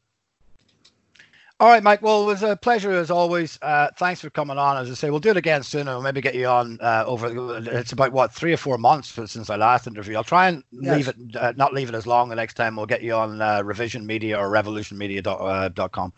[1.61, 2.01] All right, Mike.
[2.01, 3.59] Well, it was a pleasure as always.
[3.61, 4.79] Uh, thanks for coming on.
[4.79, 7.05] As I say, we'll do it again soon, and we'll maybe get you on uh,
[7.07, 7.59] over.
[7.79, 10.17] It's about what three or four months since our last interview.
[10.17, 10.97] I'll try and Yes.
[10.97, 12.77] leave it, uh, not leave it as long the next time.
[12.77, 16.15] We'll get you on uh, Revision Media or RevolutionMedia dot, uh, dot com.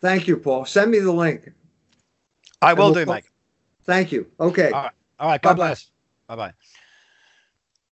[0.00, 0.64] Thank you, Paul.
[0.64, 1.50] Send me the link.
[2.60, 3.32] I will we'll do, fo- Mike.
[3.82, 4.28] Thank you.
[4.38, 4.70] Okay.
[4.70, 4.92] All right.
[5.18, 5.42] All right.
[5.42, 5.66] God Bye-bye.
[5.66, 5.90] bless.
[6.28, 6.52] Bye bye.